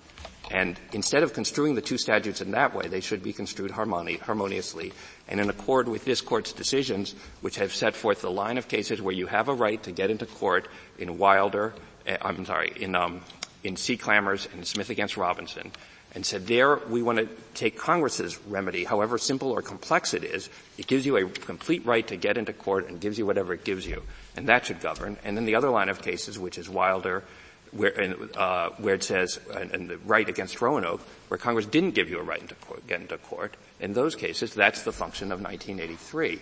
[0.51, 4.21] And instead of construing the two statutes in that way, they should be construed harmoni-
[4.21, 4.93] harmoniously
[5.29, 9.01] and in accord with this court's decisions, which have set forth the line of cases
[9.01, 11.73] where you have a right to get into court in Wilder,
[12.07, 13.23] uh, I'm sorry, in, um,
[13.65, 15.73] in Sea Clammers and Smith against Robinson,
[16.15, 20.49] and said there we want to take Congress's remedy, however simple or complex it is,
[20.79, 23.65] it gives you a complete right to get into court and gives you whatever it
[23.65, 24.03] gives you.
[24.37, 25.17] And that should govern.
[25.25, 27.25] And then the other line of cases, which is Wilder,
[27.73, 32.11] where, uh, where it says, and, and, the Wright against Roanoke, where Congress didn't give
[32.11, 32.55] you a right to
[32.87, 33.57] get into court.
[33.81, 36.41] In those cases, that's the function of 1983.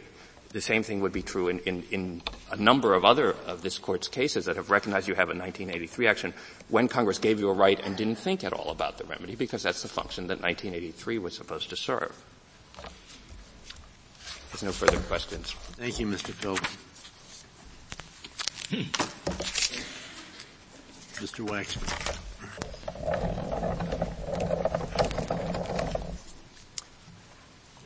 [0.52, 3.78] The same thing would be true in, in, in, a number of other of this
[3.78, 6.34] court's cases that have recognized you have a 1983 action
[6.68, 9.62] when Congress gave you a right and didn't think at all about the remedy because
[9.62, 12.12] that's the function that 1983 was supposed to serve.
[14.50, 15.52] There's no further questions.
[15.52, 16.32] Thank you, Mr.
[16.32, 16.66] Philbin.
[21.20, 21.46] Mr.
[21.46, 21.86] Waxman.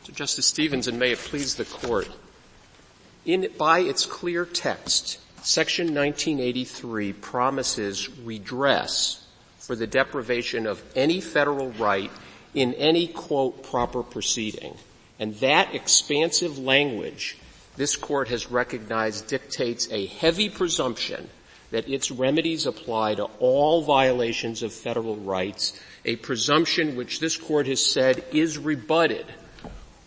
[0.04, 2.08] So Justice Stevens, and may it please the court,
[3.24, 9.26] in, by its clear text, Section 1983 promises redress
[9.58, 12.10] for the deprivation of any federal right
[12.54, 14.74] in any quote proper proceeding.
[15.18, 17.36] And that expansive language
[17.76, 21.28] this court has recognized dictates a heavy presumption
[21.70, 27.66] that its remedies apply to all violations of federal rights, a presumption which this court
[27.66, 29.26] has said is rebutted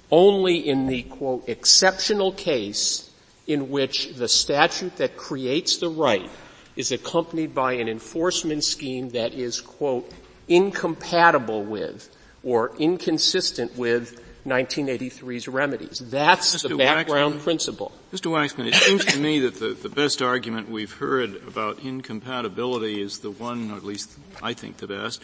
[0.10, 3.07] only in the quote exceptional case
[3.48, 6.30] in which the statute that creates the right
[6.76, 10.12] is accompanied by an enforcement scheme that is quote
[10.48, 12.10] incompatible with
[12.44, 16.02] or inconsistent with 1983's remedies.
[16.06, 16.70] That's Mr.
[16.70, 17.92] the background Waxman, principle.
[18.14, 18.32] Mr.
[18.32, 23.20] Waxman, it seems to me that the, the best argument we've heard about incompatibility is
[23.20, 25.22] the one, or at least I think the best,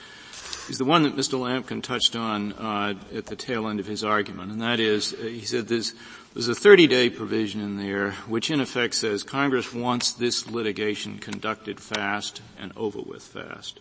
[0.70, 1.40] is the one that Mr.
[1.40, 5.18] Lamken touched on uh, at the tail end of his argument, and that is, uh,
[5.18, 5.94] he said there's,
[6.34, 11.80] there's a 30-day provision in there which in effect says Congress wants this litigation conducted
[11.80, 13.80] fast and over with fast.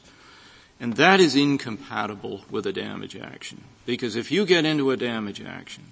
[0.78, 3.62] And that is incompatible with a damage action.
[3.86, 5.84] Because if you get into a damage action,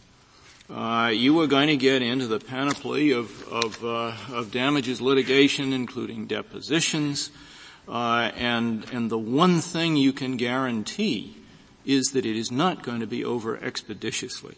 [0.69, 5.73] uh, you are going to get into the panoply of, of, uh, of damages litigation,
[5.73, 7.31] including depositions,
[7.89, 11.37] uh, and and the one thing you can guarantee
[11.85, 14.55] is that it is not going to be over expeditiously.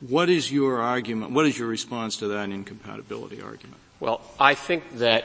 [0.00, 1.32] What is your argument?
[1.32, 3.76] What is your response to that incompatibility argument?
[4.00, 5.24] Well, I think that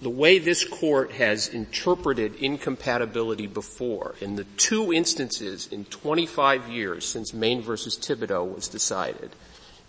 [0.00, 7.04] the way this court has interpreted incompatibility before, in the two instances in 25 years
[7.04, 9.30] since Maine versus Thiboutot was decided,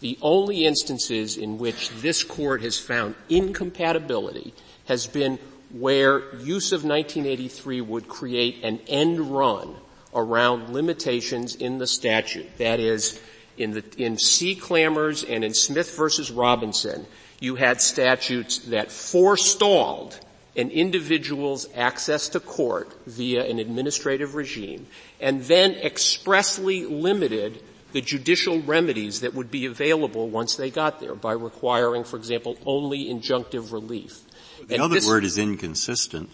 [0.01, 4.53] the only instances in which this court has found incompatibility
[4.85, 5.39] has been
[5.71, 9.75] where use of 1983 would create an end run
[10.13, 12.57] around limitations in the statute.
[12.57, 13.19] That is,
[13.59, 17.05] in the, in Sea Clammers and in Smith versus Robinson,
[17.39, 20.19] you had statutes that forestalled
[20.55, 24.87] an individual's access to court via an administrative regime
[25.21, 31.15] and then expressly limited the judicial remedies that would be available once they got there
[31.15, 34.19] by requiring, for example, only injunctive relief.
[34.67, 36.29] The and other this, word is inconsistent.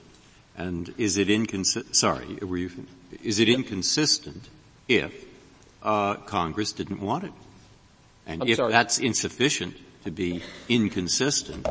[0.57, 2.71] And is it inconsistent, sorry, were you,
[3.23, 4.47] is it inconsistent
[4.87, 5.25] if,
[5.85, 7.31] uh, Congress didn't want it?
[8.25, 8.71] And I'm if sorry.
[8.71, 11.67] that's insufficient, to be inconsistent,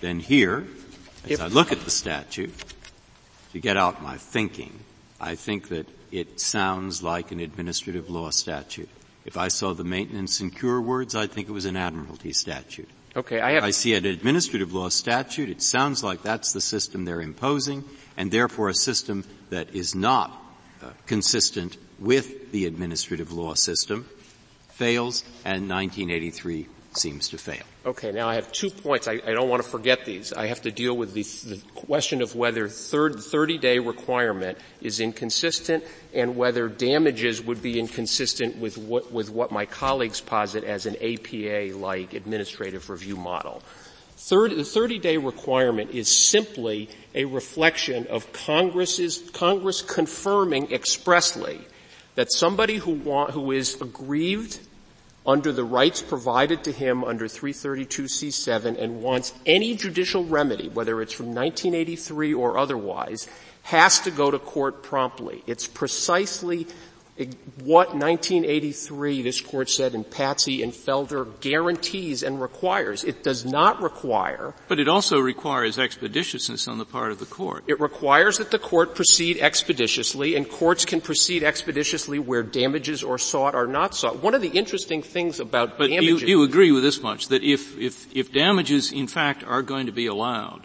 [0.00, 0.66] then here,
[1.24, 2.52] as if, I look at the statute,
[3.52, 4.80] to get out my thinking,
[5.20, 8.88] I think that it sounds like an administrative law statute.
[9.24, 12.88] If I saw the maintenance and cure words, I'd think it was an admiralty statute.
[13.14, 13.64] Okay, I have.
[13.64, 15.50] I see an administrative law statute.
[15.50, 17.84] It sounds like that's the system they're imposing,
[18.16, 20.30] and therefore a system that is not
[20.82, 24.08] uh, consistent with the administrative law system
[24.70, 27.62] fails, and 1983 seems to fail.
[27.86, 29.06] Okay, now I have two points.
[29.06, 30.32] I, I don't want to forget these.
[30.32, 35.84] I have to deal with the, the question of whether third, 30-day requirement is inconsistent
[36.12, 40.96] and whether damages would be inconsistent with what, with what my colleagues posit as an
[40.96, 43.62] APA-like administrative review model.
[44.16, 51.60] Third, the 30-day requirement is simply a reflection of Congress's, Congress confirming expressly
[52.20, 54.60] that somebody who want, who is aggrieved
[55.26, 61.14] under the rights provided to him under 332c7 and wants any judicial remedy, whether it's
[61.14, 63.26] from 1983 or otherwise,
[63.62, 65.42] has to go to court promptly.
[65.46, 66.66] It's precisely
[67.62, 73.04] what 1983, this court said in Patsy and Felder, guarantees and requires.
[73.04, 74.54] It does not require.
[74.68, 77.64] But it also requires expeditiousness on the part of the court.
[77.66, 83.18] It requires that the court proceed expeditiously, and courts can proceed expeditiously where damages are
[83.18, 84.22] sought or not sought.
[84.22, 86.22] One of the interesting things about but damages.
[86.22, 89.86] You, you agree with this much, that if, if, if damages in fact are going
[89.86, 90.62] to be allowed,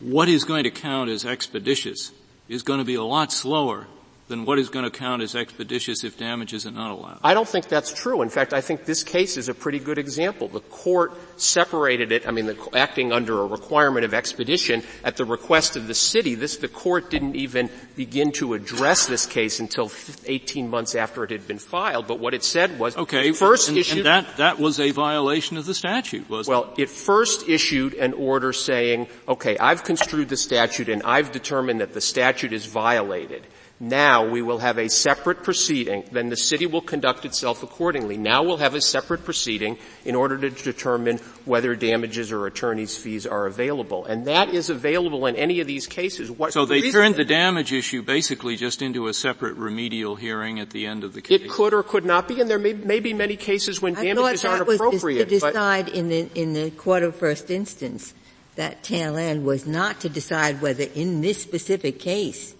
[0.00, 2.12] what is going to count as expeditious
[2.48, 3.86] is going to be a lot slower
[4.32, 7.20] then what is going to count as expeditious if damages are not allowed?
[7.22, 8.22] I don't think that's true.
[8.22, 10.48] In fact, I think this case is a pretty good example.
[10.48, 15.24] The court separated it, I mean, the, acting under a requirement of expedition at the
[15.24, 16.34] request of the city.
[16.34, 19.90] This, the court didn't even begin to address this case until
[20.26, 23.78] 18 months after it had been filed, but what it said was, okay, first and,
[23.78, 27.94] issued, and that, that was a violation of the statute, was Well, it first issued
[27.94, 32.66] an order saying, okay, I've construed the statute and I've determined that the statute is
[32.66, 33.46] violated.
[33.82, 38.16] Now we will have a separate proceeding, then the city will conduct itself accordingly.
[38.16, 43.26] Now we'll have a separate proceeding in order to determine whether damages or attorney's fees
[43.26, 44.04] are available.
[44.04, 46.30] And that is available in any of these cases.
[46.30, 50.70] What so they turned the damage issue basically just into a separate remedial hearing at
[50.70, 51.40] the end of the case?
[51.40, 54.04] It could or could not be, and there may, may be many cases when I
[54.04, 55.24] damages aren't was appropriate.
[55.24, 58.14] to decide in the, in the court of first instance
[58.54, 62.54] that tail end was not to decide whether in this specific case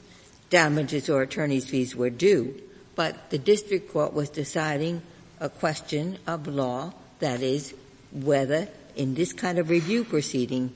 [0.52, 2.54] damages or attorney's fees were due,
[2.94, 5.00] but the district court was deciding
[5.40, 7.74] a question of law, that is,
[8.12, 10.70] whether in this kind of review proceeding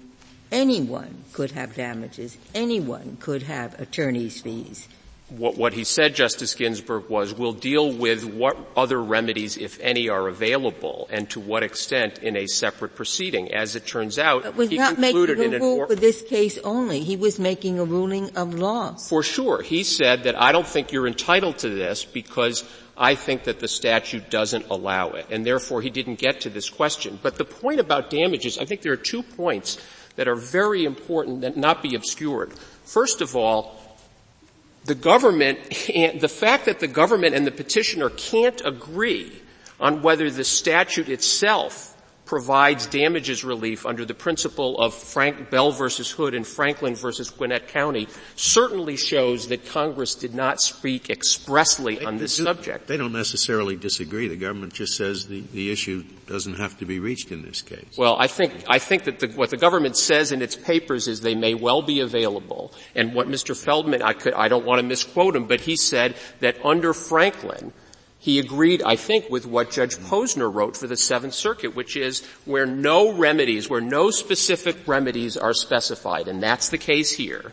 [0.50, 4.88] anyone could have damages, anyone could have attorney's fees
[5.28, 10.08] what, what he said, Justice Ginsburg, was we'll deal with what other remedies, if any,
[10.08, 13.52] are available and to what extent in a separate proceeding.
[13.52, 15.96] As it turns out, but was he not concluded making a in rule or- for
[15.96, 17.00] this case only.
[17.00, 18.94] He was making a ruling of law.
[18.94, 19.62] For sure.
[19.62, 22.62] He said that I don't think you're entitled to this because
[22.96, 25.26] I think that the statute doesn't allow it.
[25.30, 27.18] And therefore he didn't get to this question.
[27.20, 29.78] But the point about damages, I think there are two points
[30.14, 32.52] that are very important that not be obscured.
[32.84, 33.80] First of all,
[34.86, 35.58] the government,
[35.94, 39.42] and the fact that the government and the petitioner can't agree
[39.80, 41.95] on whether the statute itself
[42.26, 47.68] provides damages relief under the principle of Frank Bell versus Hood and Franklin versus Gwinnett
[47.68, 52.88] County certainly shows that Congress did not speak expressly on this they subject.
[52.88, 54.26] They don't necessarily disagree.
[54.28, 57.96] The government just says the, the issue doesn't have to be reached in this case.
[57.96, 61.20] Well, I think, I think that the, what the government says in its papers is
[61.20, 62.72] they may well be available.
[62.96, 63.56] And what Mr.
[63.56, 67.72] Feldman, I could, I don't want to misquote him, but he said that under Franklin,
[68.26, 72.26] he agreed, I think, with what Judge Posner wrote for the Seventh Circuit, which is
[72.44, 77.52] where no remedies, where no specific remedies are specified, and that's the case here.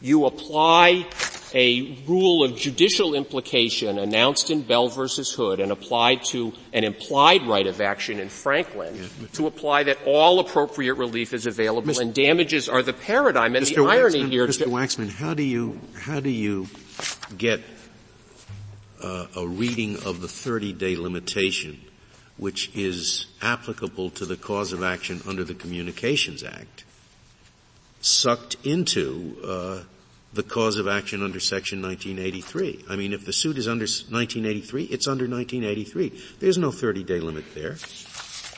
[0.00, 1.08] You apply
[1.52, 7.42] a rule of judicial implication announced in Bell versus Hood and applied to an implied
[7.42, 12.02] right of action in Franklin to apply that all appropriate relief is available Mr.
[12.02, 13.56] and damages are the paradigm.
[13.56, 13.76] And Mr.
[13.76, 14.66] the irony Waxman, here, Mr.
[14.66, 16.68] Waxman, how do you how do you
[17.36, 17.62] get
[19.02, 21.80] uh, a reading of the 30-day limitation,
[22.36, 26.84] which is applicable to the cause of action under the Communications Act,
[28.00, 29.80] sucked into uh,
[30.32, 32.84] the cause of action under Section 1983.
[32.88, 36.12] I mean, if the suit is under 1983, it's under 1983.
[36.40, 37.76] There's no 30-day limit there.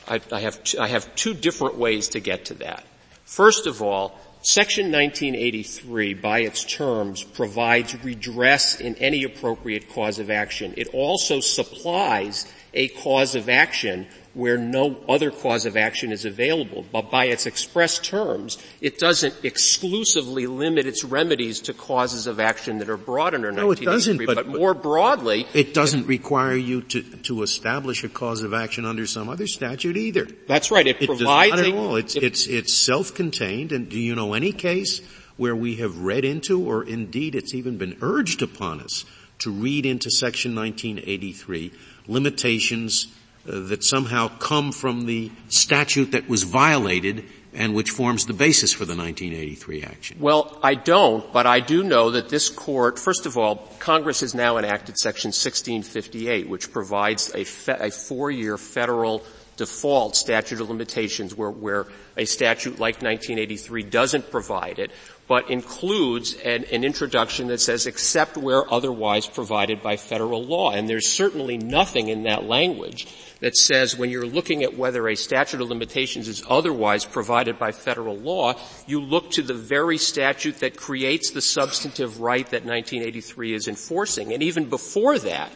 [0.07, 2.83] I, I have t- I have two different ways to get to that.
[3.25, 10.29] First of all, Section 1983, by its terms, provides redress in any appropriate cause of
[10.29, 10.73] action.
[10.77, 14.07] It also supplies a cause of action
[14.39, 16.85] where no other cause of action is available.
[16.91, 22.79] But by its express terms, it doesn't exclusively limit its remedies to causes of action
[22.79, 24.25] that are brought under no, 1983.
[24.25, 28.85] But, but, more broadly, it doesn't require you to, to establish a cause of action
[28.85, 30.25] under some other statute either.
[30.47, 30.87] That's right.
[30.87, 31.97] It, it provides not at all.
[31.97, 33.73] It's, it, it's, it's self-contained.
[33.73, 35.01] And do you know any case
[35.35, 39.03] where we have read into, or indeed it's even been urged upon us
[39.39, 41.73] to read into Section 1983
[42.07, 43.07] limitations
[43.47, 47.23] Uh, that somehow come from the statute that was violated
[47.53, 50.17] and which forms the basis for the 1983 action?
[50.19, 54.35] Well, I don't, but I do know that this court, first of all, Congress has
[54.35, 59.23] now enacted Section 1658, which provides a, fe- a four-year federal
[59.55, 64.91] default statute of limitations where, where a statute like 1983 doesn't provide it,
[65.27, 70.71] but includes an, an, introduction that says except where otherwise provided by federal law.
[70.71, 73.07] And there's certainly nothing in that language
[73.39, 77.71] that says when you're looking at whether a statute of limitations is otherwise provided by
[77.71, 78.53] federal law,
[78.85, 84.33] you look to the very statute that creates the substantive right that 1983 is enforcing.
[84.33, 85.51] And even before that,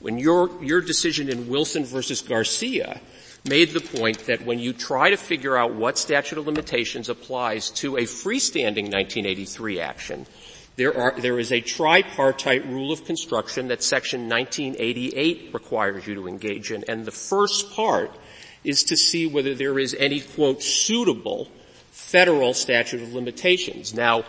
[0.00, 3.00] when your, your decision in Wilson versus Garcia
[3.44, 7.70] made the point that when you try to figure out what statute of limitations applies
[7.70, 10.26] to a freestanding 1983 action,
[10.78, 16.28] there, are, there is a tripartite rule of construction that section 1988 requires you to
[16.28, 16.84] engage in.
[16.86, 18.12] And the first part
[18.62, 21.48] is to see whether there is any, quote, suitable
[21.90, 23.92] federal statute of limitations.
[23.92, 24.22] Now,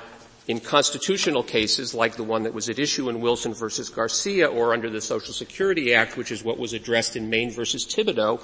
[0.47, 4.73] in constitutional cases like the one that was at issue in Wilson versus Garcia or
[4.73, 8.41] under the Social Security Act, which is what was addressed in Maine versus Thiboutot,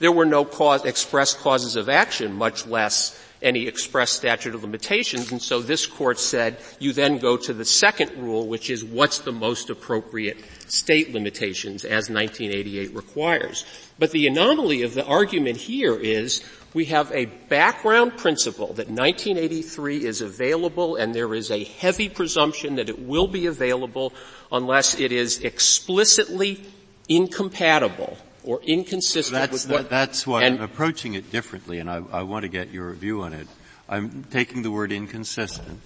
[0.00, 5.30] there were no cause, express causes of action, much less any express statute of limitations.
[5.30, 9.18] And so this court said you then go to the second rule, which is what's
[9.20, 13.64] the most appropriate state limitations as 1988 requires.
[13.98, 16.42] But the anomaly of the argument here is
[16.72, 22.76] we have a background principle that 1983 is available and there is a heavy presumption
[22.76, 24.12] that it will be available
[24.50, 26.64] unless it is explicitly
[27.08, 29.90] incompatible or inconsistent that's, with what.
[29.90, 33.32] That's why I'm approaching it differently, and I, I want to get your view on
[33.32, 33.48] it.
[33.88, 35.80] I'm taking the word inconsistent,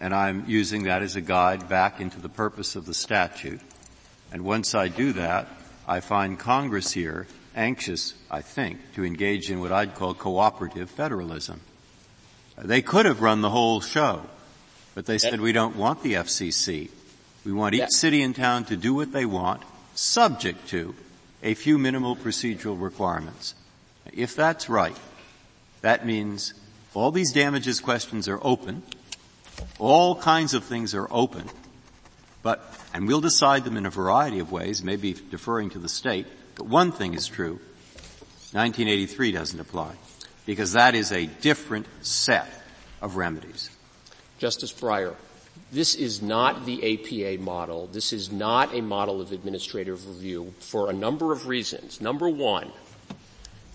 [0.00, 3.60] and I'm using that as a guide back into the purpose of the statute.
[4.32, 5.48] And once I do that,
[5.86, 11.60] I find Congress here anxious, I think, to engage in what I'd call cooperative federalism.
[12.56, 14.22] They could have run the whole show,
[14.94, 16.90] but they said we don't want the FCC.
[17.44, 19.62] We want each city and town to do what they want,
[19.94, 20.94] subject to
[21.42, 23.54] a few minimal procedural requirements.
[24.12, 24.96] If that's right,
[25.80, 26.54] that means
[26.94, 28.82] all these damages questions are open,
[29.78, 31.48] all kinds of things are open,
[32.42, 32.62] but,
[32.94, 36.66] and we'll decide them in a variety of ways, maybe deferring to the state, but
[36.66, 37.60] one thing is true,
[38.52, 39.94] 1983 doesn't apply,
[40.46, 42.48] because that is a different set
[43.00, 43.70] of remedies.
[44.38, 45.14] Justice Breyer,
[45.72, 47.86] this is not the APA model.
[47.86, 52.00] This is not a model of administrative review for a number of reasons.
[52.00, 52.70] Number one,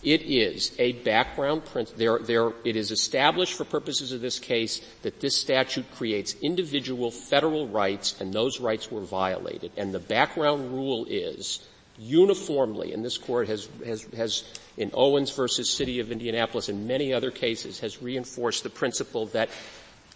[0.03, 1.63] it is a background.
[1.97, 7.09] There, there, it is established for purposes of this case that this statute creates individual
[7.09, 9.71] federal rights and those rights were violated.
[9.75, 11.67] And the background rule is
[11.97, 14.43] uniformly, and this court has, has, has
[14.77, 19.49] in Owens versus City of Indianapolis and many other cases has reinforced the principle that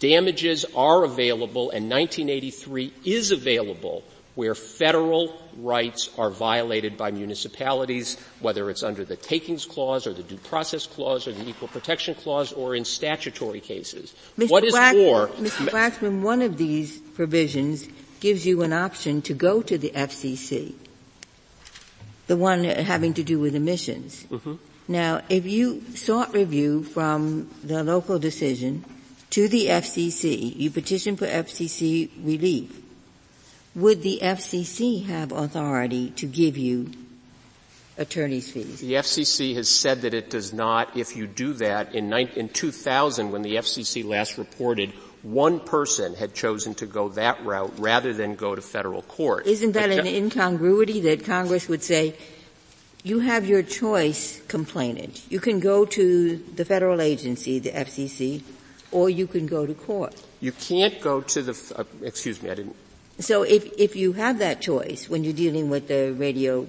[0.02, 4.02] damages are available and 1983 is available
[4.34, 10.24] where federal rights are violated by municipalities, whether it's under the takings clause or the
[10.24, 14.12] due process clause or the equal protection clause or in statutory cases.
[14.36, 14.50] Mr.
[14.50, 15.28] What is Wax- more?
[15.28, 15.68] Mr.
[15.68, 17.86] Waxman, one of these provisions
[18.18, 20.74] gives you an option to go to the FCC.
[22.26, 24.24] The one having to do with emissions.
[24.30, 24.54] Mm-hmm.
[24.88, 28.84] Now, if you sought review from the local decision
[29.32, 32.82] to the FCC, you petition for FCC relief,
[33.74, 36.90] would the FCC have authority to give you
[37.96, 38.80] attorney's fees?
[38.80, 40.98] The FCC has said that it does not.
[40.98, 44.90] If you do that, in, in 2000, when the FCC last reported,
[45.22, 49.46] one person had chosen to go that route rather than go to federal court.
[49.46, 52.16] Isn't that but an incongruity that Congress would say,
[53.02, 55.22] you have your choice, complainant.
[55.30, 58.42] You can go to the federal agency, the FCC,
[58.92, 60.14] or you can go to court.
[60.40, 62.76] You can't go to the, uh, excuse me, I didn't.
[63.18, 66.66] So if, if you have that choice when you're dealing with the radio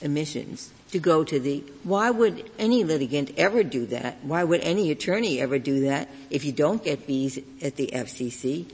[0.00, 4.18] emissions to go to the, why would any litigant ever do that?
[4.22, 8.70] Why would any attorney ever do that if you don't get fees at the FCC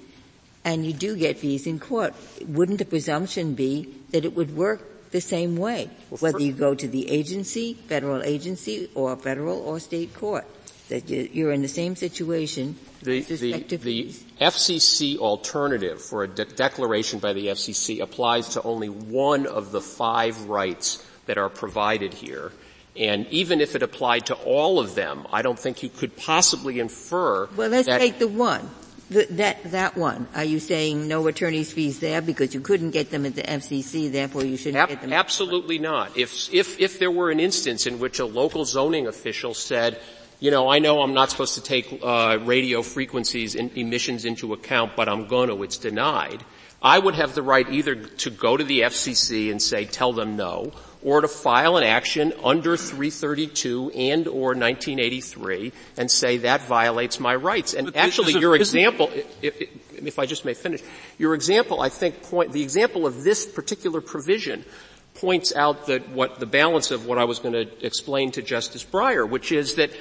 [0.64, 2.14] and you do get fees in court?
[2.47, 5.90] Wouldn't the presumption be that it would work the same way,
[6.20, 10.47] whether you go to the agency, federal agency, or federal or state court?
[10.93, 14.09] That you're in the same situation the, the, the
[14.40, 19.80] FCC alternative for a de- declaration by the FCC applies to only one of the
[19.80, 22.53] five rights that are provided here.
[22.97, 26.78] And even if it applied to all of them, I don't think you could possibly
[26.78, 27.49] infer.
[27.57, 28.70] Well, let's take the one.
[29.11, 30.26] The, that that one.
[30.34, 34.11] Are you saying no attorney's fees there because you couldn't get them at the FCC,
[34.11, 35.12] therefore you shouldn't ab- get them?
[35.12, 36.16] Absolutely not.
[36.16, 40.01] If if if there were an instance in which a local zoning official said,
[40.43, 44.53] you know, I know I'm not supposed to take uh, radio frequencies and emissions into
[44.53, 46.45] account, but I'm going to, it's denied
[46.82, 50.36] I would have the right either to go to the FCC and say, tell them
[50.36, 57.20] no, or to file an action under 332 and or 1983 and say that violates
[57.20, 57.74] my rights.
[57.74, 59.11] And actually your example,
[59.43, 59.62] if,
[59.93, 60.82] if I just may finish,
[61.18, 64.64] your example I think point, the example of this particular provision
[65.14, 68.84] points out that what the balance of what I was going to explain to Justice
[68.84, 69.93] Breyer, which is that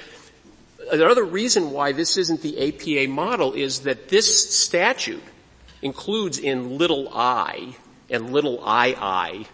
[0.90, 5.22] another reason why this isn't the APA model is that this statute
[5.82, 7.74] includes in little i
[8.08, 9.46] and little ii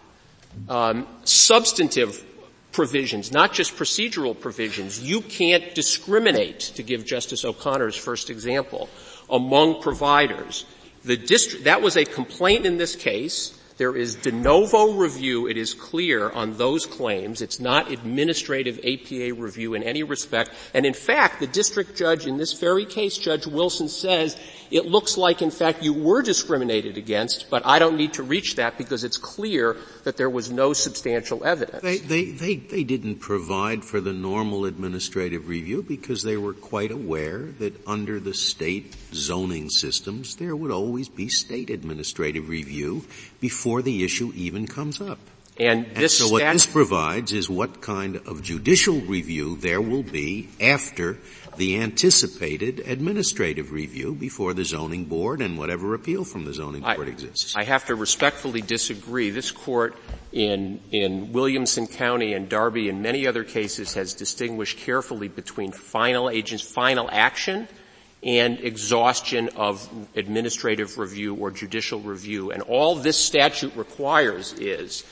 [0.68, 2.24] um, substantive
[2.72, 5.02] provisions, not just procedural provisions.
[5.02, 8.88] You can't discriminate, to give Justice O'Connor's first example,
[9.30, 10.64] among providers.
[11.04, 13.57] The district, that was a complaint in this case.
[13.78, 17.40] There is de novo review, it is clear, on those claims.
[17.40, 20.50] It's not administrative APA review in any respect.
[20.74, 24.36] And in fact, the district judge in this very case, Judge Wilson says,
[24.70, 28.56] it looks like in fact you were discriminated against, but I don't need to reach
[28.56, 31.82] that because it's clear that there was no substantial evidence.
[31.82, 36.90] They, they, they, they didn't provide for the normal administrative review because they were quite
[36.90, 43.04] aware that under the state zoning systems there would always be state administrative review
[43.40, 45.18] before the issue even comes up.
[45.60, 50.48] And, and so what this provides is what kind of judicial review there will be
[50.60, 51.18] after
[51.56, 57.08] the anticipated administrative review before the zoning board and whatever appeal from the zoning board
[57.08, 57.56] I, exists.
[57.56, 59.30] I have to respectfully disagree.
[59.30, 59.96] This court
[60.30, 66.30] in, in Williamson County and Darby and many other cases has distinguished carefully between final
[66.30, 67.66] agents, final action
[68.22, 72.50] and exhaustion of administrative review or judicial review.
[72.50, 75.04] And all this statute requires is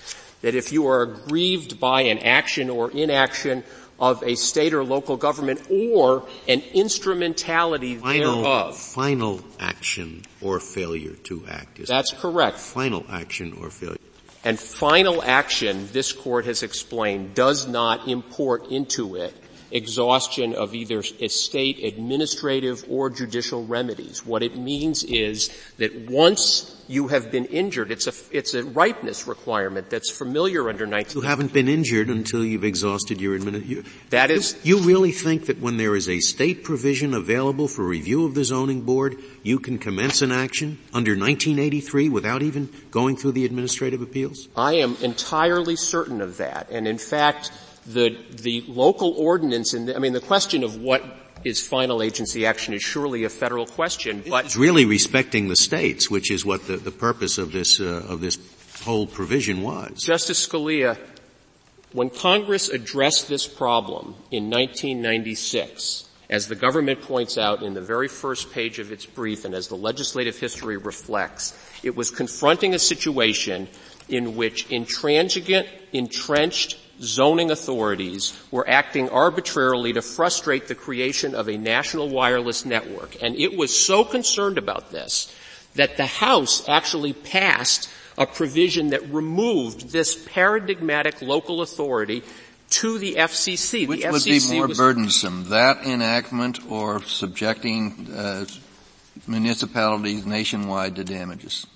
[0.42, 3.64] that if you are aggrieved by an action or inaction
[3.98, 8.76] of a state or local government or an instrumentality final, thereof.
[8.76, 11.86] Final action or failure to act.
[11.86, 12.58] That's correct.
[12.58, 13.98] Final action or failure.
[14.44, 19.34] And final action, this court has explained, does not import into it
[19.76, 24.24] exhaustion of either state administrative or judicial remedies.
[24.24, 29.26] What it means is that once you have been injured, it's a, it's a ripeness
[29.26, 31.20] requirement that's familiar under 19.
[31.20, 33.84] You haven't been injured until you've exhausted your administration.
[34.10, 34.56] That is.
[34.62, 38.34] You, you really think that when there is a state provision available for review of
[38.34, 43.44] the zoning board, you can commence an action under 1983 without even going through the
[43.44, 44.48] administrative appeals?
[44.56, 46.70] I am entirely certain of that.
[46.70, 47.50] And in fact,
[47.86, 51.04] the, the local ordinance and I mean the question of what
[51.44, 56.10] is final agency action is surely a federal question, but it's really respecting the states,
[56.10, 58.38] which is what the, the purpose of this uh, of this
[58.82, 60.02] whole provision was.
[60.02, 60.98] Justice Scalia,
[61.92, 68.08] when Congress addressed this problem in 1996, as the government points out in the very
[68.08, 72.78] first page of its brief and as the legislative history reflects, it was confronting a
[72.78, 73.68] situation
[74.08, 81.56] in which intransigent, entrenched zoning authorities were acting arbitrarily to frustrate the creation of a
[81.56, 83.22] national wireless network.
[83.22, 85.34] And it was so concerned about this
[85.74, 87.88] that the House actually passed
[88.18, 92.22] a provision that removed this paradigmatic local authority
[92.70, 93.86] to the FCC.
[93.86, 98.46] Which the would FCC be more burdensome, that enactment or subjecting uh,
[99.26, 101.66] municipalities nationwide to damages?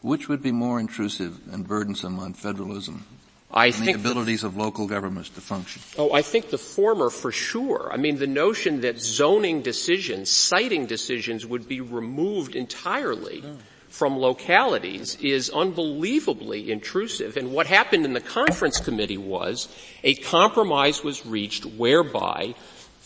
[0.00, 3.04] Which would be more intrusive and burdensome on federalism?
[3.52, 5.82] I and think the abilities the, of local governments to function.
[5.98, 7.90] Oh, I think the former for sure.
[7.92, 13.58] I mean, the notion that zoning decisions, siting decisions would be removed entirely oh.
[13.88, 17.36] from localities is unbelievably intrusive.
[17.36, 19.68] And what happened in the conference committee was
[20.02, 22.54] a compromise was reached whereby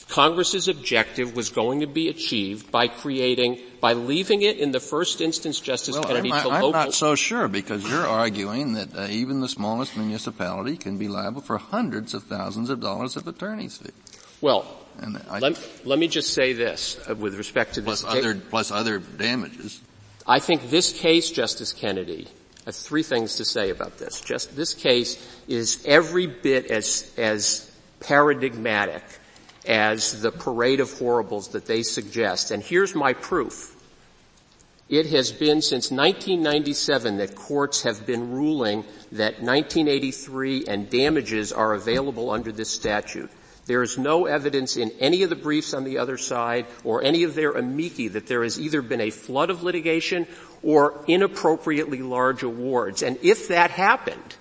[0.09, 5.21] Congress's objective was going to be achieved by creating, by leaving it in the first
[5.21, 6.73] instance, Justice well, Kennedy, I'm, to I'm local.
[6.73, 11.41] not so sure because you're arguing that uh, even the smallest municipality can be liable
[11.41, 13.93] for hundreds of thousands of dollars of attorney's fees.
[14.41, 14.67] Well,
[15.29, 18.11] I, let, let, me just say this uh, with respect to plus this.
[18.11, 19.81] Other, plus other damages.
[20.27, 22.29] I think this case, Justice Kennedy,
[22.61, 24.21] I have three things to say about this.
[24.21, 29.03] Just this case is every bit as as paradigmatic
[29.67, 32.51] as the parade of horribles that they suggest.
[32.51, 33.75] And here's my proof.
[34.89, 41.75] It has been since 1997 that courts have been ruling that 1983 and damages are
[41.75, 43.31] available under this statute.
[43.67, 47.25] There is no evidence in any of the briefs on the other side or any
[47.25, 50.29] of their amici that there has either been a flood of litigation
[50.63, 53.03] or inappropriately large awards.
[53.03, 54.37] And if that happened,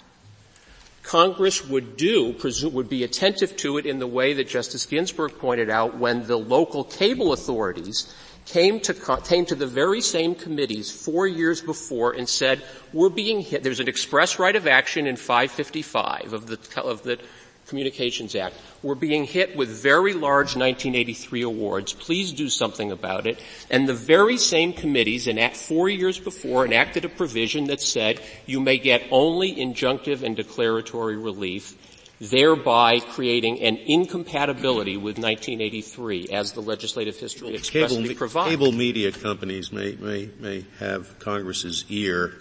[1.05, 5.69] Congress would do, would be attentive to it in the way that Justice Ginsburg pointed
[5.69, 8.13] out when the local cable authorities
[8.45, 8.93] came to,
[9.23, 13.79] came to the very same committees four years before and said, we're being hit, there's
[13.79, 17.19] an express right of action in 555 of the, of the
[17.67, 18.55] Communications Act.
[18.83, 21.93] We're being hit with very large 1983 awards.
[21.93, 23.39] Please do something about it.
[23.69, 28.21] And the very same committees, and at four years before, enacted a provision that said
[28.45, 31.75] you may get only injunctive and declaratory relief
[32.19, 38.49] thereby creating an incompatibility with 1983 as the legislative history expressly cable, provides.
[38.49, 42.33] Cable media companies may, may, may have Congress's ear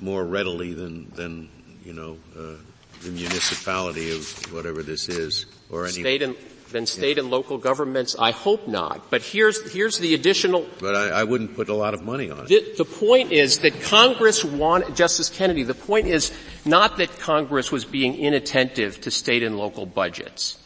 [0.00, 1.48] more readily than, than,
[1.84, 2.54] you know, uh,
[3.02, 5.92] the municipality of whatever this is, or any.
[5.92, 6.36] State and,
[6.72, 7.22] than state yeah.
[7.22, 8.16] and local governments?
[8.18, 9.10] I hope not.
[9.10, 10.66] But here's, here's the additional.
[10.80, 12.48] But I, I wouldn't put a lot of money on it.
[12.48, 16.32] The, the point is that Congress wanted, Justice Kennedy, the point is
[16.64, 20.58] not that Congress was being inattentive to state and local budgets.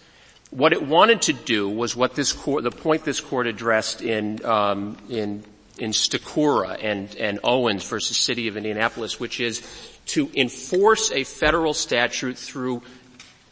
[0.51, 4.45] What it wanted to do was what this court, the point this court addressed in,
[4.45, 5.45] um, in,
[5.77, 9.61] in Stachura and, and Owens versus City of Indianapolis, which is
[10.07, 12.83] to enforce a federal statute through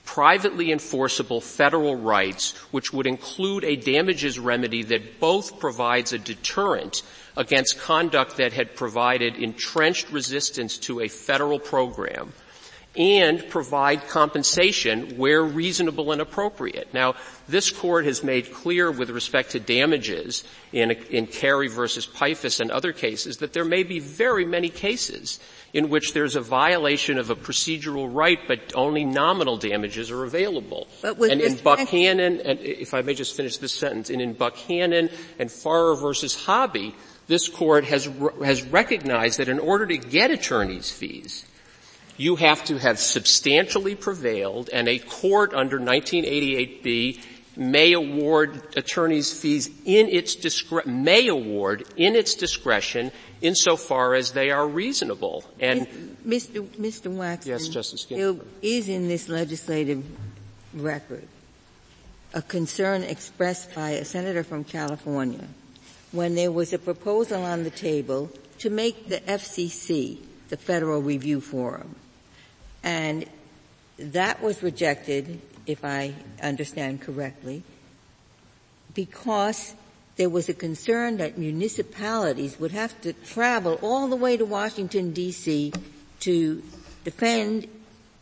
[0.04, 7.02] privately enforceable federal rights, which would include a damages remedy that both provides a deterrent
[7.36, 12.32] against conduct that had provided entrenched resistance to a federal program
[12.96, 16.94] and provide compensation where reasonable and appropriate.
[16.94, 17.14] Now,
[17.48, 22.70] this court has made clear with respect to damages in, in Carey versus Piphus and
[22.70, 25.40] other cases that there may be very many cases
[25.72, 30.86] in which there's a violation of a procedural right, but only nominal damages are available.
[31.02, 35.50] and in Buckhannon, and if I may just finish this sentence, and in Buckhannon and
[35.50, 36.94] Farrar versus Hobby,
[37.26, 38.08] this court has,
[38.44, 41.44] has recognized that in order to get attorney's fees,
[42.16, 47.22] you have to have substantially prevailed and a court under 1988B
[47.56, 54.50] may award attorney's fees in its discretion, may award in its discretion insofar as they
[54.50, 55.44] are reasonable.
[55.60, 55.86] And
[56.26, 56.66] Mr.
[56.76, 57.14] Mr.
[57.14, 58.46] Waxman, yes, Justice Ginsburg.
[58.62, 60.04] is in this legislative
[60.72, 61.26] record
[62.32, 65.46] a concern expressed by a senator from California
[66.10, 71.40] when there was a proposal on the table to make the FCC the Federal Review
[71.40, 71.94] Forum.
[72.84, 73.24] And
[73.98, 77.62] that was rejected, if I understand correctly,
[78.94, 79.74] because
[80.16, 85.12] there was a concern that municipalities would have to travel all the way to Washington
[85.12, 85.74] DC
[86.20, 86.62] to
[87.02, 87.66] defend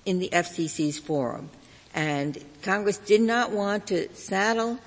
[0.07, 1.51] in the FCC's forum.
[1.93, 4.79] And Congress did not want to saddle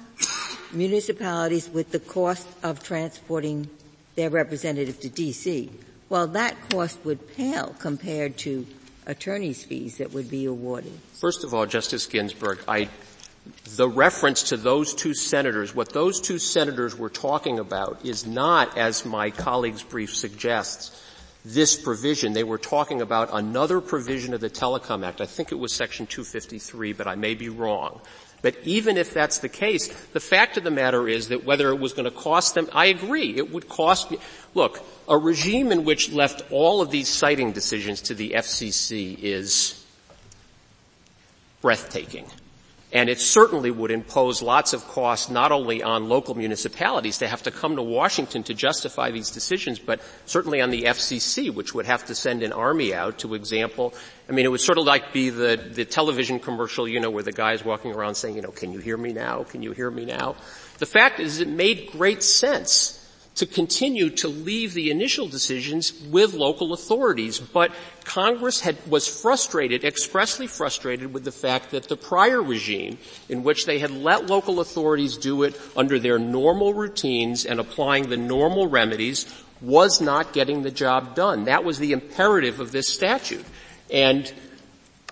[0.72, 3.70] municipalities with the cost of transporting
[4.16, 5.70] their representative to DC.
[6.10, 8.66] Well, that cost would pale compared to
[9.06, 10.94] attorney's fees that would be awarded.
[11.14, 12.90] First of all, Justice Ginsburg, I
[13.76, 18.78] the reference to those two senators, what those two senators were talking about is not,
[18.78, 21.04] as my colleague's brief suggests,
[21.44, 22.34] this provision.
[22.34, 25.22] They were talking about another provision of the Telecom Act.
[25.22, 28.02] I think it was section 253, but I may be wrong.
[28.42, 31.80] But even if that's the case, the fact of the matter is that whether it
[31.80, 34.20] was going to cost them, I agree, it would cost me.
[34.54, 39.84] Look, a regime in which left all of these siting decisions to the FCC is
[41.62, 42.28] breathtaking.
[42.96, 47.44] And it certainly would impose lots of costs not only on local municipalities to have
[47.44, 51.86] to come to Washington to justify these decisions, but certainly on the FCC, which would
[51.88, 53.94] have to send an army out to example.
[54.30, 57.22] I mean, it would sort of like be the, the television commercial, you know, where
[57.22, 59.44] the guy's walking around saying, you know, can you hear me now?
[59.44, 60.38] Can you hear me now?
[60.78, 63.05] The fact is it made great sense
[63.36, 67.38] to continue to leave the initial decisions with local authorities.
[67.40, 67.72] But
[68.06, 73.66] Congress had, was frustrated, expressly frustrated with the fact that the prior regime, in which
[73.66, 78.68] they had let local authorities do it under their normal routines and applying the normal
[78.68, 79.26] remedies,
[79.62, 81.46] was not getting the job done.
[81.46, 83.46] That was the imperative of this statute.
[83.92, 84.32] And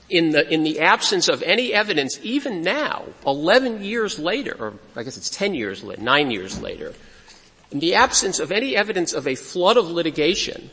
[0.10, 5.04] in the, in the absence of any evidence, even now, 11 years later, or I
[5.04, 6.94] guess it's 10 years later, 9 years later,
[7.74, 10.70] in the absence of any evidence of a flood of litigation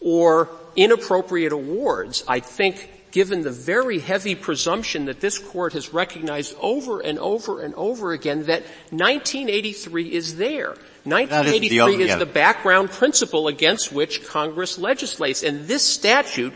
[0.00, 6.56] or inappropriate awards, I think given the very heavy presumption that this court has recognized
[6.60, 10.74] over and over and over again that 1983 is there.
[11.04, 16.54] 1983 is, the, is the background principle against which Congress legislates, and this statute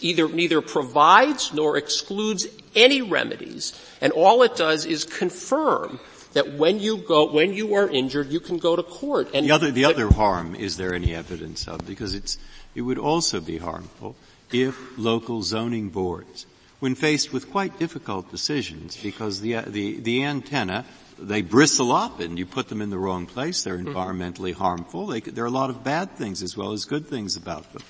[0.00, 6.00] either neither provides nor excludes any remedies, and all it does is confirm
[6.34, 9.28] that when you go, when you are injured, you can go to court.
[9.34, 11.86] And the other, the other harm is there any evidence of?
[11.86, 12.38] Because it's,
[12.74, 14.16] it would also be harmful
[14.52, 16.46] if local zoning boards,
[16.80, 20.84] when faced with quite difficult decisions, because the, the, the antenna
[21.18, 23.62] they bristle up and you put them in the wrong place.
[23.62, 23.96] They're mm-hmm.
[23.96, 24.62] environmentally mm-hmm.
[24.62, 25.06] harmful.
[25.06, 27.82] They, there are a lot of bad things as well as good things about them.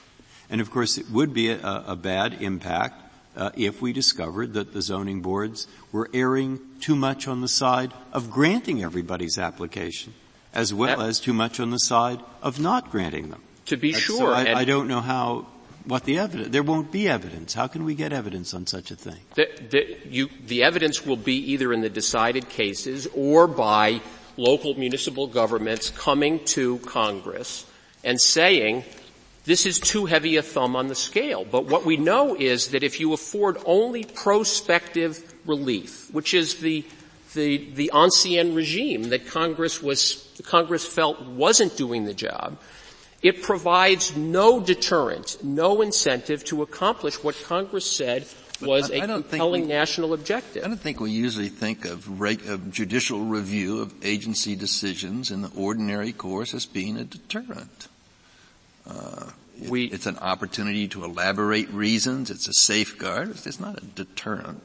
[0.51, 3.03] And of course it would be a, a bad impact
[3.37, 7.93] uh, if we discovered that the zoning boards were erring too much on the side
[8.13, 10.15] of granting everybody's application
[10.53, 13.43] as well that, as too much on the side of not granting them.
[13.67, 14.19] To be That's, sure.
[14.19, 15.47] So I, I, don't know how
[15.85, 17.55] what the evidence, there won't be evidence.
[17.55, 19.19] How can we get evidence on such a thing?
[19.35, 24.01] The, the, you, the evidence will be either in the decided cases or by
[24.37, 27.67] local municipal governments coming to Congress
[28.03, 28.85] and saying,
[29.45, 31.45] this is too heavy a thumb on the scale.
[31.45, 36.85] But what we know is that if you afford only prospective relief, which is the
[37.35, 42.59] the, the ancien regime that Congress was, Congress felt wasn't doing the job,
[43.23, 48.27] it provides no deterrent, no incentive to accomplish what Congress said
[48.61, 50.65] was a compelling we, national objective.
[50.65, 55.43] I don't think we usually think of, reg, of, judicial review of agency decisions in
[55.43, 57.89] the ordinary course as being a deterrent.
[58.89, 59.31] Uh,
[59.69, 62.31] we, it's an opportunity to elaborate reasons.
[62.31, 63.31] It's a safeguard.
[63.31, 64.63] It's not a deterrent.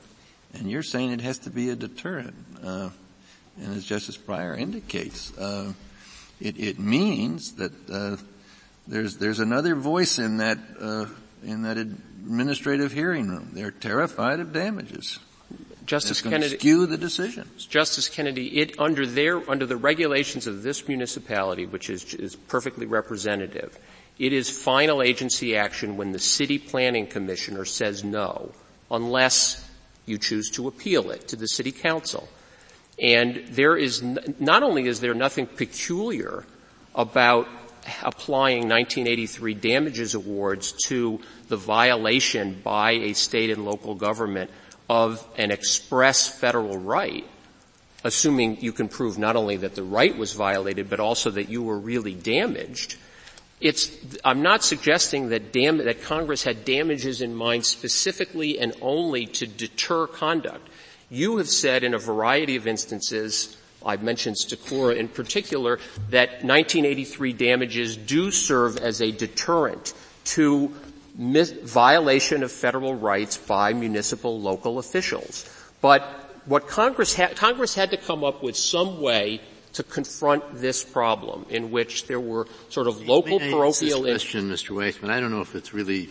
[0.53, 2.35] And you're saying it has to be a deterrent.
[2.63, 2.89] Uh,
[3.61, 5.73] and as Justice Breyer indicates, uh,
[6.39, 8.17] it, it, means that uh,
[8.87, 11.05] there's there's another voice in that uh,
[11.43, 13.49] in that administrative hearing room.
[13.53, 15.19] They're terrified of damages.
[15.85, 17.65] Justice Kennedy skew the decisions.
[17.65, 22.85] Justice Kennedy, it under their under the regulations of this municipality, which is is perfectly
[22.85, 23.77] representative,
[24.19, 28.51] it is final agency action when the city planning commissioner says no,
[28.91, 29.65] unless
[30.05, 32.27] you choose to appeal it to the city council.
[33.01, 36.43] And there is, n- not only is there nothing peculiar
[36.93, 37.47] about
[38.03, 44.51] applying 1983 damages awards to the violation by a state and local government
[44.89, 47.25] of an express federal right,
[48.03, 51.63] assuming you can prove not only that the right was violated, but also that you
[51.63, 52.97] were really damaged,
[53.59, 53.91] it's,
[54.23, 59.47] I'm not suggesting that, dam- that Congress had damages in mind specifically and only to
[59.47, 60.67] deter conduct.
[61.09, 65.79] You have said in a variety of instances, I've mentioned Stachura in particular,
[66.09, 69.93] that 1983 damages do serve as a deterrent
[70.25, 70.73] to
[71.15, 75.49] mis- violation of federal rights by municipal local officials.
[75.81, 76.01] But
[76.45, 79.41] what Congress had, Congress had to come up with some way
[79.73, 84.49] to confront this problem in which there were sort of local May parochial I question,
[84.49, 84.75] Mr.
[84.75, 85.09] Waxman.
[85.09, 86.09] I don't know if it's really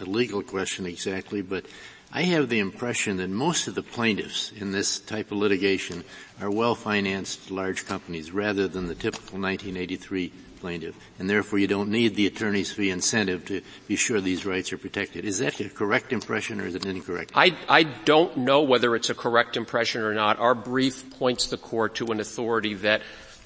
[0.00, 1.66] a legal question exactly, but
[2.12, 6.04] I have the impression that most of the plaintiffs in this type of litigation
[6.40, 12.14] are well-financed large companies rather than the typical 1983 plaintiff, and therefore you don't need
[12.14, 15.24] the attorney's fee incentive to be sure these rights are protected.
[15.24, 17.32] Is that a correct impression or is it incorrect?
[17.34, 20.38] I, I don't know whether it's a correct impression or not.
[20.38, 23.02] Our brief points the court to an authority that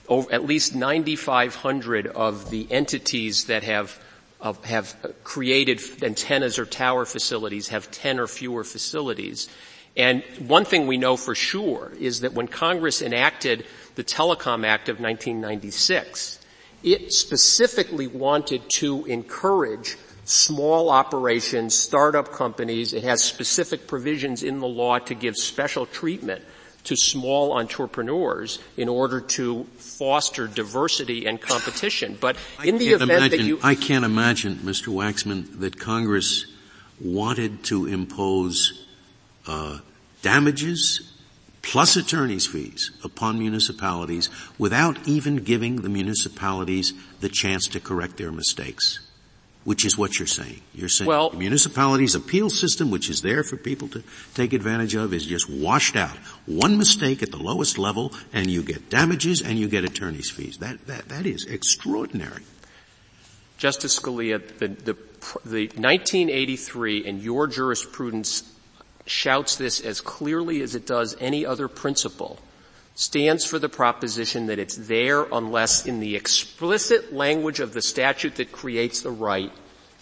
[0.08, 3.98] over, at least 9,500 of the entities that have
[4.64, 9.48] have created antennas or tower facilities have 10 or fewer facilities.
[9.96, 14.88] And one thing we know for sure is that when Congress enacted the Telecom Act
[14.88, 16.39] of 1996,
[16.82, 22.92] it specifically wanted to encourage small operations, startup companies.
[22.92, 26.42] It has specific provisions in the law to give special treatment
[26.84, 32.16] to small entrepreneurs in order to foster diversity and competition.
[32.18, 33.60] But in the event imagine, that you...
[33.62, 34.88] I can't imagine, Mr.
[34.88, 36.46] Waxman, that Congress
[37.00, 38.86] wanted to impose
[39.46, 39.78] uh,
[40.22, 41.09] damages
[41.62, 48.32] plus attorney's fees upon municipalities without even giving the municipalities the chance to correct their
[48.32, 49.00] mistakes.
[49.64, 50.62] Which is what you're saying.
[50.74, 54.02] You're saying well, the municipalities appeal system, which is there for people to
[54.34, 56.16] take advantage of, is just washed out.
[56.46, 60.56] One mistake at the lowest level, and you get damages and you get attorney's fees.
[60.58, 62.42] That that that is extraordinary.
[63.60, 64.96] Justice Scalia, the, the,
[65.44, 68.50] the 1983 and your jurisprudence
[69.10, 72.38] shouts this as clearly as it does any other principle,
[72.94, 78.36] stands for the proposition that it's there unless in the explicit language of the statute
[78.36, 79.52] that creates the right,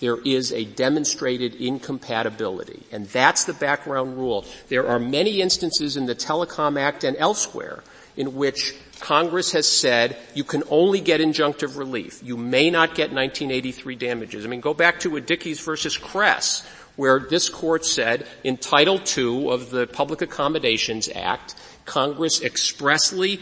[0.01, 2.83] there is a demonstrated incompatibility.
[2.93, 4.45] And that's the background rule.
[4.69, 7.83] There are many instances in the Telecom Act and elsewhere
[8.17, 12.21] in which Congress has said you can only get injunctive relief.
[12.23, 14.45] You may not get 1983 damages.
[14.45, 16.67] I mean, go back to Adickes versus Kress,
[16.99, 23.39] where this court said in Title II of the Public Accommodations Act, Congress expressly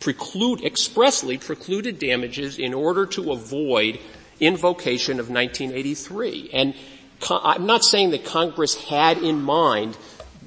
[0.00, 4.00] preclude, expressly precluded damages in order to avoid
[4.40, 6.48] invocation of 1983.
[6.54, 6.74] And
[7.30, 9.98] I'm not saying that Congress had in mind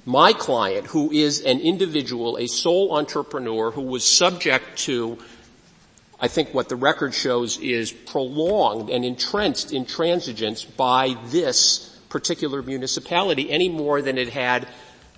[0.04, 5.20] my client, who is an individual, a sole entrepreneur who was subject to
[6.20, 13.52] I think what the record shows is prolonged and entrenched intransigence by this particular municipality
[13.52, 14.68] any more than it had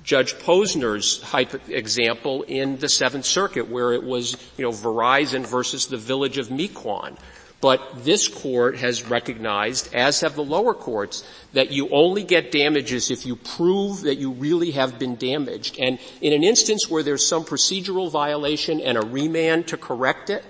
[0.03, 1.21] Judge Posner's
[1.67, 6.47] example in the Seventh Circuit where it was, you know, Verizon versus the village of
[6.47, 7.17] Mequon.
[7.59, 13.11] But this court has recognized, as have the lower courts, that you only get damages
[13.11, 15.77] if you prove that you really have been damaged.
[15.79, 20.45] And in an instance where there's some procedural violation and a remand to correct it,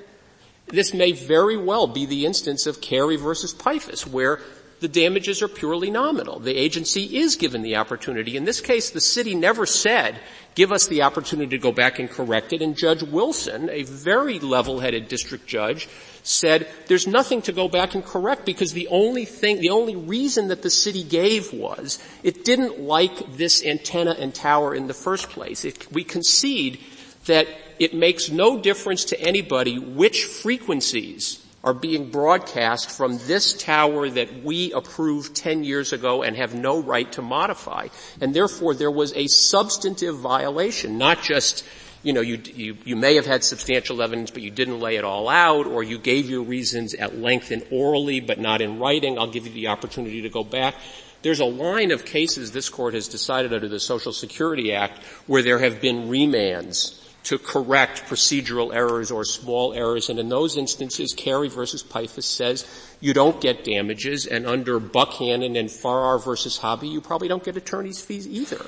[0.68, 4.42] this may very well be the instance of Carey versus Piphus, where
[4.80, 6.40] the damages are purely nominal.
[6.40, 8.36] The agency is given the opportunity.
[8.36, 10.20] In this case, the city never said,
[10.54, 14.40] give us the opportunity to go back and correct it, and Judge Wilson, a very
[14.40, 15.88] level-headed district judge,
[16.24, 20.48] said there's nothing to go back and correct because the only thing, the only reason
[20.50, 25.30] that the city gave was it didn't like this antenna and tower in the first
[25.30, 25.64] place.
[25.64, 26.80] It, we concede
[27.26, 27.48] that
[27.80, 34.44] it makes no difference to anybody which frequencies are being broadcast from this tower that
[34.44, 37.88] we approved 10 years ago and have no right to modify.
[38.22, 41.66] And therefore there was a substantive violation, not just
[42.04, 45.04] you know, you, you, you may have had substantial evidence, but you didn't lay it
[45.04, 49.18] all out, or you gave your reasons at length and orally, but not in writing.
[49.18, 50.76] I'll give you the opportunity to go back.
[51.24, 55.42] There's a line of cases this court has decided under the Social Security Act where
[55.42, 60.10] there have been remands to correct procedural errors or small errors.
[60.10, 62.66] And in those instances, Carey versus Piphus says
[63.00, 67.58] you don't get damages, and under Buckhannon and Farrar versus Hobby, you probably don't get
[67.58, 68.66] attorney's fees either.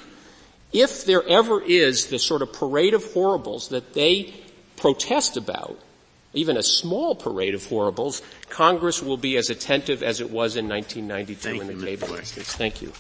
[0.73, 4.33] If there ever is the sort of parade of horribles that they
[4.75, 5.79] protest about,
[6.33, 10.67] even a small parade of horribles, Congress will be as attentive as it was in
[10.67, 12.53] 1992 Thank in the cable instance.
[12.53, 12.91] Thank you.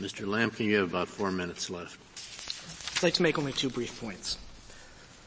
[0.00, 0.26] Mr.
[0.26, 2.00] Lamken, you have about four minutes left.
[2.96, 4.38] I'd like to make only two brief points.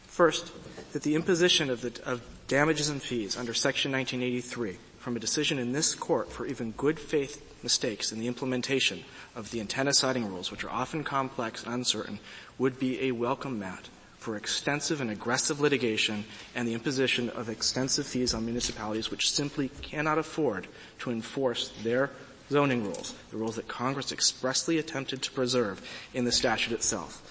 [0.08, 0.52] First,
[0.94, 5.60] that the imposition of, the, of damages and fees under Section 1983 from a decision
[5.60, 9.04] in this court for even good faith mistakes in the implementation
[9.36, 12.18] of the antenna siting rules, which are often complex and uncertain,
[12.58, 18.08] would be a welcome mat for extensive and aggressive litigation and the imposition of extensive
[18.08, 20.66] fees on municipalities which simply cannot afford
[20.98, 22.10] to enforce their
[22.50, 25.82] zoning rules, the rules that Congress expressly attempted to preserve
[26.14, 27.22] in the statute itself.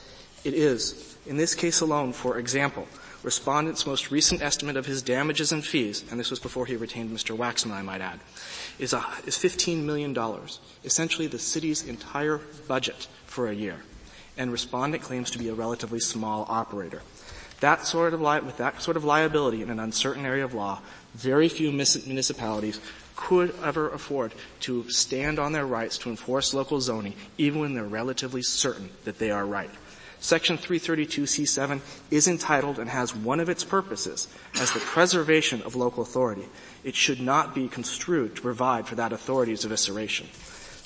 [0.45, 2.89] It is, in this case alone, for example,
[3.23, 7.17] respondent's most recent estimate of his damages and fees, and this was before he retained
[7.17, 7.37] Mr.
[7.37, 8.19] Waxman, I might add,
[8.79, 10.17] is, a, is $15 million,
[10.85, 13.77] essentially the city's entire budget for a year.
[14.37, 17.03] And respondent claims to be a relatively small operator.
[17.61, 20.81] That sort of li- with that sort of liability in an uncertain area of law,
[21.15, 22.81] very few municipalities
[23.17, 27.85] could ever afford to stand on their rights to enforce local zoning even when they're
[27.85, 29.71] relatively certain that they are right.
[30.21, 31.81] Section 332C7
[32.13, 34.29] is entitled and has one of its purposes
[34.61, 36.47] as the preservation of local authority.
[36.85, 40.27] It should not be construed to provide for that authority's evisceration.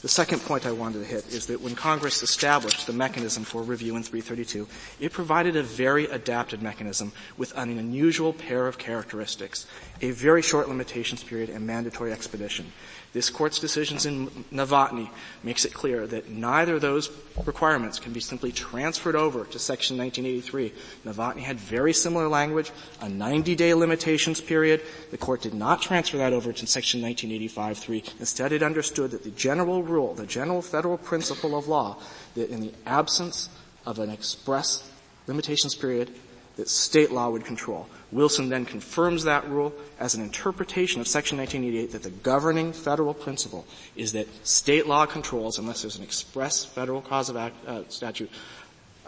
[0.06, 3.60] The second point I wanted to hit is that when Congress established the mechanism for
[3.60, 4.68] review in 332,
[5.00, 9.66] it provided a very adapted mechanism with an unusual pair of characteristics,
[10.00, 12.72] a very short limitations period and mandatory expedition.
[13.16, 15.08] This court's decisions in Novotny
[15.42, 17.08] makes it clear that neither of those
[17.46, 20.74] requirements can be simply transferred over to section 1983.
[21.06, 24.82] Novotny had very similar language, a 90-day limitations period.
[25.12, 28.20] The court did not transfer that over to section 1985-3.
[28.20, 31.96] Instead, it understood that the general rule, the general federal principle of law,
[32.34, 33.48] that in the absence
[33.86, 34.92] of an express
[35.26, 36.12] limitations period,
[36.56, 37.88] that state law would control.
[38.12, 43.14] Wilson then confirms that rule as an interpretation of Section 1988 that the governing federal
[43.14, 47.82] principle is that state law controls unless there's an express federal cause of act, uh,
[47.88, 48.30] statute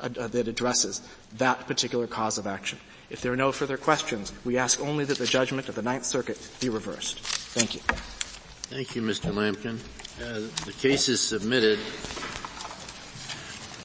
[0.01, 1.01] uh, uh, that addresses
[1.37, 2.79] that particular cause of action.
[3.11, 6.05] If there are no further questions, we ask only that the judgment of the Ninth
[6.05, 7.21] Circuit be reversed.
[7.21, 7.81] Thank you.
[8.69, 9.33] Thank you, Mr.
[9.33, 9.79] Lamken.
[10.21, 11.79] Uh, the case is submitted.